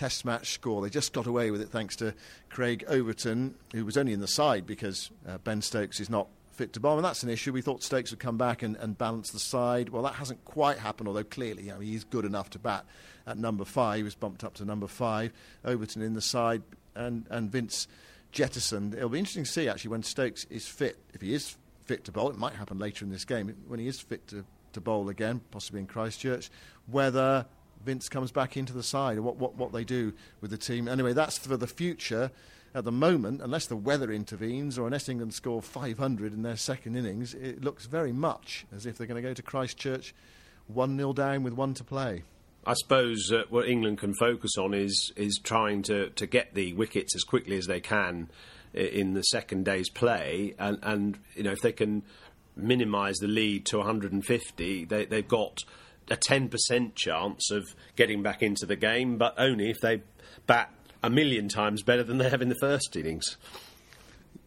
Test 0.00 0.24
match 0.24 0.54
score. 0.54 0.80
They 0.80 0.88
just 0.88 1.12
got 1.12 1.26
away 1.26 1.50
with 1.50 1.60
it 1.60 1.68
thanks 1.68 1.94
to 1.96 2.14
Craig 2.48 2.84
Overton, 2.88 3.54
who 3.74 3.84
was 3.84 3.98
only 3.98 4.14
in 4.14 4.20
the 4.20 4.26
side 4.26 4.66
because 4.66 5.10
uh, 5.28 5.36
Ben 5.36 5.60
Stokes 5.60 6.00
is 6.00 6.08
not 6.08 6.26
fit 6.52 6.72
to 6.72 6.80
bowl, 6.80 6.96
and 6.96 7.04
that's 7.04 7.22
an 7.22 7.28
issue. 7.28 7.52
We 7.52 7.60
thought 7.60 7.82
Stokes 7.82 8.10
would 8.10 8.18
come 8.18 8.38
back 8.38 8.62
and, 8.62 8.76
and 8.76 8.96
balance 8.96 9.30
the 9.30 9.38
side. 9.38 9.90
Well, 9.90 10.02
that 10.04 10.14
hasn't 10.14 10.42
quite 10.46 10.78
happened, 10.78 11.06
although 11.06 11.22
clearly 11.22 11.64
you 11.64 11.74
know, 11.74 11.80
he's 11.80 12.04
good 12.04 12.24
enough 12.24 12.48
to 12.48 12.58
bat 12.58 12.86
at 13.26 13.36
number 13.36 13.66
five. 13.66 13.98
He 13.98 14.02
was 14.02 14.14
bumped 14.14 14.42
up 14.42 14.54
to 14.54 14.64
number 14.64 14.86
five. 14.86 15.34
Overton 15.66 16.00
in 16.00 16.14
the 16.14 16.22
side, 16.22 16.62
and, 16.94 17.26
and 17.28 17.52
Vince 17.52 17.86
jettisoned. 18.32 18.94
It'll 18.94 19.10
be 19.10 19.18
interesting 19.18 19.44
to 19.44 19.50
see 19.50 19.68
actually 19.68 19.90
when 19.90 20.02
Stokes 20.02 20.46
is 20.48 20.66
fit, 20.66 20.96
if 21.12 21.20
he 21.20 21.34
is 21.34 21.58
fit 21.84 22.04
to 22.04 22.12
bowl. 22.12 22.30
It 22.30 22.38
might 22.38 22.54
happen 22.54 22.78
later 22.78 23.04
in 23.04 23.10
this 23.10 23.26
game 23.26 23.54
when 23.68 23.78
he 23.78 23.86
is 23.86 24.00
fit 24.00 24.26
to, 24.28 24.46
to 24.72 24.80
bowl 24.80 25.10
again, 25.10 25.42
possibly 25.50 25.80
in 25.80 25.86
Christchurch. 25.86 26.50
Whether 26.86 27.44
Vince 27.84 28.08
comes 28.08 28.30
back 28.30 28.56
into 28.56 28.72
the 28.72 28.82
side, 28.82 29.18
what, 29.20 29.36
what, 29.36 29.56
what 29.56 29.72
they 29.72 29.84
do 29.84 30.12
with 30.40 30.50
the 30.50 30.58
team. 30.58 30.88
Anyway, 30.88 31.12
that's 31.12 31.38
for 31.38 31.56
the 31.56 31.66
future. 31.66 32.30
At 32.72 32.84
the 32.84 32.92
moment, 32.92 33.40
unless 33.42 33.66
the 33.66 33.74
weather 33.74 34.12
intervenes 34.12 34.78
or 34.78 34.86
unless 34.86 35.08
England 35.08 35.34
score 35.34 35.60
500 35.60 36.32
in 36.32 36.42
their 36.42 36.56
second 36.56 36.94
innings, 36.94 37.34
it 37.34 37.64
looks 37.64 37.86
very 37.86 38.12
much 38.12 38.64
as 38.72 38.86
if 38.86 38.96
they're 38.96 39.08
going 39.08 39.20
to 39.20 39.28
go 39.28 39.34
to 39.34 39.42
Christchurch 39.42 40.14
1 40.68 40.96
0 40.96 41.12
down 41.12 41.42
with 41.42 41.54
one 41.54 41.74
to 41.74 41.82
play. 41.82 42.22
I 42.64 42.74
suppose 42.74 43.32
uh, 43.32 43.42
what 43.48 43.68
England 43.68 43.98
can 43.98 44.14
focus 44.14 44.52
on 44.58 44.74
is 44.74 45.12
is 45.16 45.40
trying 45.42 45.82
to, 45.84 46.10
to 46.10 46.26
get 46.26 46.54
the 46.54 46.72
wickets 46.74 47.16
as 47.16 47.24
quickly 47.24 47.56
as 47.56 47.66
they 47.66 47.80
can 47.80 48.30
in 48.72 49.14
the 49.14 49.22
second 49.22 49.64
day's 49.64 49.88
play, 49.90 50.54
and, 50.58 50.78
and 50.82 51.18
you 51.34 51.42
know 51.42 51.52
if 51.52 51.60
they 51.60 51.72
can 51.72 52.02
minimise 52.56 53.16
the 53.16 53.26
lead 53.26 53.64
to 53.66 53.78
150, 53.78 54.84
they, 54.84 55.04
they've 55.06 55.26
got 55.26 55.64
a 56.10 56.16
10% 56.16 56.94
chance 56.94 57.50
of 57.50 57.74
getting 57.96 58.22
back 58.22 58.42
into 58.42 58.66
the 58.66 58.76
game, 58.76 59.16
but 59.16 59.34
only 59.38 59.70
if 59.70 59.80
they 59.80 60.02
bat 60.46 60.72
a 61.02 61.10
million 61.10 61.48
times 61.48 61.82
better 61.82 62.02
than 62.02 62.18
they 62.18 62.28
have 62.28 62.42
in 62.42 62.48
the 62.48 62.56
first 62.60 62.96
innings. 62.96 63.36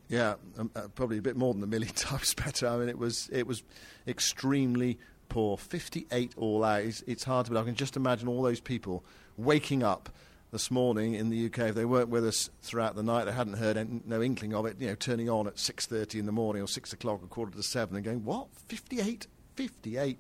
Yeah, 0.10 0.36
um, 0.58 0.70
uh, 0.76 0.90
probably 0.94 1.18
a 1.18 1.22
bit 1.22 1.36
more 1.36 1.54
than 1.54 1.64
a 1.64 1.68
million 1.68 1.94
times 1.96 2.34
better. 2.34 2.68
I 2.68 2.78
mean, 2.78 2.90
it 2.90 2.98
was 2.98 3.30
it 3.32 3.48
was 3.48 3.64
extremely 4.08 5.00
poor. 5.30 5.58
58 5.58 6.34
all 6.38 6.64
out. 6.64 6.84
It's, 6.84 7.02
it's 7.08 7.24
hard 7.24 7.46
to 7.46 7.52
believe. 7.52 7.64
I 7.64 7.68
can 7.68 7.76
just 7.76 7.96
imagine 7.96 8.28
all 8.28 8.44
those 8.44 8.60
people 8.60 9.04
waking 9.38 9.82
up 9.82 10.10
this 10.52 10.70
morning 10.70 11.16
in 11.16 11.30
the 11.32 11.48
UK 11.48 11.70
if 11.70 11.76
they 11.76 11.86
weren't 11.86 12.10
with 12.10 12.28
us 12.28 12.52
throughout 12.62 12.96
the 12.96 13.02
night. 13.02 13.26
They 13.26 13.32
hadn't 13.32 13.56
heard 13.56 13.76
any, 13.76 14.02
no 14.06 14.22
inkling 14.22 14.54
of 14.54 14.68
it. 14.68 14.80
You 14.80 14.90
know, 14.90 14.96
turning 14.96 15.30
on 15.30 15.48
at 15.48 15.56
6:30 15.56 16.20
in 16.20 16.26
the 16.28 16.32
morning 16.32 16.62
or 16.62 16.68
six 16.68 16.94
o'clock, 16.94 17.24
a 17.24 17.28
quarter 17.28 17.52
to 17.54 17.64
seven, 17.64 17.96
and 17.96 18.06
going, 18.06 18.24
"What? 18.24 18.50
58? 18.68 19.28
58." 19.56 20.20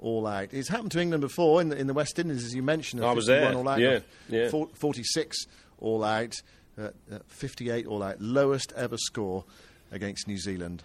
All 0.00 0.26
out. 0.26 0.48
It's 0.52 0.68
happened 0.68 0.92
to 0.92 1.00
England 1.00 1.20
before 1.20 1.60
in 1.60 1.68
the, 1.68 1.76
in 1.76 1.86
the 1.86 1.94
West 1.94 2.18
Indies, 2.18 2.44
as 2.44 2.54
you 2.54 2.62
mentioned. 2.62 3.04
I 3.04 3.12
was 3.12 3.26
there. 3.26 3.54
All 3.54 3.68
out, 3.68 3.78
yeah, 3.78 4.00
yeah. 4.28 4.48
46 4.48 5.36
all 5.78 6.02
out, 6.02 6.34
uh, 6.78 6.88
uh, 7.12 7.18
58 7.26 7.86
all 7.86 8.02
out. 8.02 8.20
Lowest 8.20 8.72
ever 8.76 8.96
score 8.96 9.44
against 9.92 10.26
New 10.26 10.38
Zealand. 10.38 10.82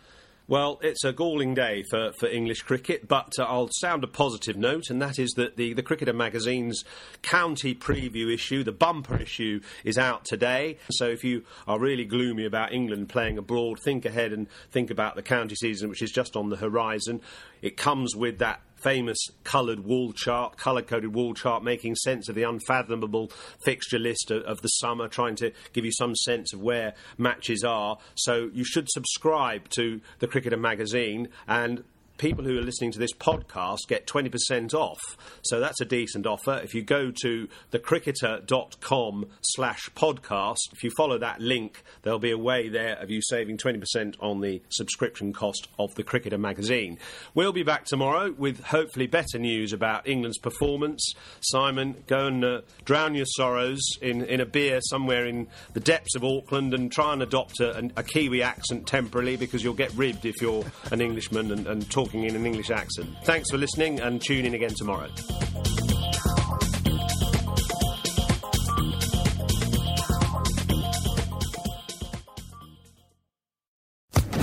Well, 0.48 0.80
it's 0.84 1.04
a 1.04 1.12
galling 1.12 1.56
day 1.56 1.84
for, 1.90 2.12
for 2.20 2.28
English 2.28 2.62
cricket, 2.62 3.08
but 3.08 3.34
uh, 3.40 3.46
I'll 3.46 3.70
sound 3.80 4.04
a 4.04 4.08
positive 4.08 4.56
note, 4.56 4.92
and 4.92 5.02
that 5.02 5.18
is 5.18 5.32
that 5.38 5.58
the, 5.58 5.74
the 5.74 5.82
Cricketer 5.82 6.14
magazine's 6.14 6.84
county 7.24 7.74
preview 7.74 8.32
issue, 8.32 8.64
the 8.64 8.72
bumper 8.72 9.18
issue, 9.18 9.62
is 9.84 9.98
out 9.98 10.24
today. 10.24 10.78
So 10.92 11.08
if 11.08 11.24
you 11.24 11.46
are 11.68 11.80
really 11.80 12.06
gloomy 12.06 12.46
about 12.46 12.74
England 12.74 13.10
playing 13.10 13.40
abroad, 13.40 13.80
think 13.80 14.06
ahead 14.06 14.34
and 14.34 14.48
think 14.70 14.92
about 14.92 15.16
the 15.16 15.24
county 15.24 15.56
season, 15.56 15.90
which 15.90 16.04
is 16.04 16.12
just 16.12 16.36
on 16.36 16.50
the 16.50 16.58
horizon. 16.58 17.22
It 17.64 17.76
comes 17.76 18.16
with 18.16 18.38
that 18.38 18.62
famous 18.86 19.18
coloured 19.44 19.80
wall 19.80 20.14
chart, 20.14 20.58
colour 20.58 20.84
coded 20.84 21.12
wall 21.12 21.34
chart, 21.34 21.64
making 21.64 21.96
sense 21.96 22.30
of 22.30 22.36
the 22.36 22.44
unfathomable 22.44 23.32
fixture 23.64 23.98
list 23.98 24.30
of, 24.30 24.44
of, 24.44 24.62
the 24.62 24.68
summer, 24.68 25.08
trying 25.08 25.36
to 25.36 25.52
give 25.74 25.84
you 25.84 25.92
some 25.92 26.16
sense 26.16 26.54
of 26.54 26.62
where 26.62 26.94
matches 27.18 27.64
are. 27.64 27.98
So 28.14 28.52
you 28.54 28.64
should 28.64 28.88
subscribe 28.92 29.70
to 29.70 30.02
the 30.20 30.28
Cricketer 30.28 30.56
magazine 30.56 31.30
and 31.48 31.84
people 32.18 32.44
who 32.44 32.58
are 32.58 32.62
listening 32.62 32.92
to 32.92 33.00
this 33.00 33.14
podcast 33.14 33.80
get 33.88 34.08
20% 34.08 34.74
off. 34.74 35.00
So 35.44 35.60
that's 35.60 35.82
a 35.82 35.86
decent 35.86 36.26
offer. 36.26 36.60
If 36.64 36.74
you 36.74 36.82
go 36.82 37.12
to 37.22 37.48
thecricketer.com 37.72 39.26
slash 39.42 39.90
podcast, 39.96 40.58
if 40.74 40.84
you 40.84 40.92
follow 40.98 41.18
that 41.20 41.42
link, 41.42 41.84
there'll 42.02 42.20
be 42.20 42.32
a 42.32 42.38
way 42.38 42.70
there 42.70 42.96
of 42.98 43.10
you 43.10 43.22
saving 43.22 43.58
20% 43.58 44.16
on 44.20 44.42
the 44.42 44.62
subscription 44.70 45.34
cost 45.34 45.68
of 45.78 45.96
the 45.96 46.04
Cricketer 46.04 46.38
magazine. 46.38 46.98
We'll 47.34 47.54
be 47.54 47.64
back 47.64 47.86
tomorrow 47.86 48.32
with 48.32 48.64
hopefully 48.66 49.08
better 49.08 49.40
news 49.40 49.74
about 49.74 50.08
England's 50.08 50.38
performance. 50.38 51.14
Simon, 51.42 52.04
go 52.08 52.28
and 52.28 52.44
uh, 52.44 52.62
drown 52.84 53.16
your 53.16 53.26
sorrows 53.26 53.82
in, 54.02 54.24
in 54.24 54.40
a 54.40 54.46
beer 54.46 54.80
somewhere 54.82 55.26
in 55.26 55.48
the 55.74 55.80
depths 55.80 56.16
of 56.16 56.24
Auckland 56.24 56.74
and 56.74 56.92
try 56.92 57.14
and 57.14 57.22
adopt 57.22 57.60
a, 57.60 57.90
a 57.96 58.04
Kiwi 58.04 58.42
accent 58.42 58.88
temporarily 58.88 59.38
because 59.38 59.64
you'll 59.64 59.74
get 59.74 59.94
ribbed 59.94 60.26
if 60.26 60.42
you're 60.42 60.66
an 60.92 61.02
Englishman 61.02 61.52
and, 61.52 61.68
and 61.68 61.90
talk 61.90 62.05
talking 62.06 62.24
in 62.26 62.36
an 62.36 62.46
English 62.46 62.70
accent. 62.70 63.10
Thanks 63.24 63.50
for 63.50 63.58
listening 63.58 64.00
and 64.00 64.22
tune 64.22 64.46
in 64.46 64.54
again 64.54 64.70
tomorrow. 64.70 65.10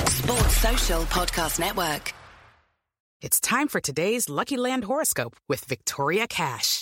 Sports 0.06 0.56
Social 0.56 1.02
Podcast 1.04 1.60
Network. 1.60 2.12
It's 3.20 3.38
time 3.38 3.68
for 3.68 3.80
today's 3.80 4.28
Lucky 4.28 4.56
Land 4.56 4.82
horoscope 4.84 5.36
with 5.48 5.64
Victoria 5.66 6.26
Cash. 6.26 6.81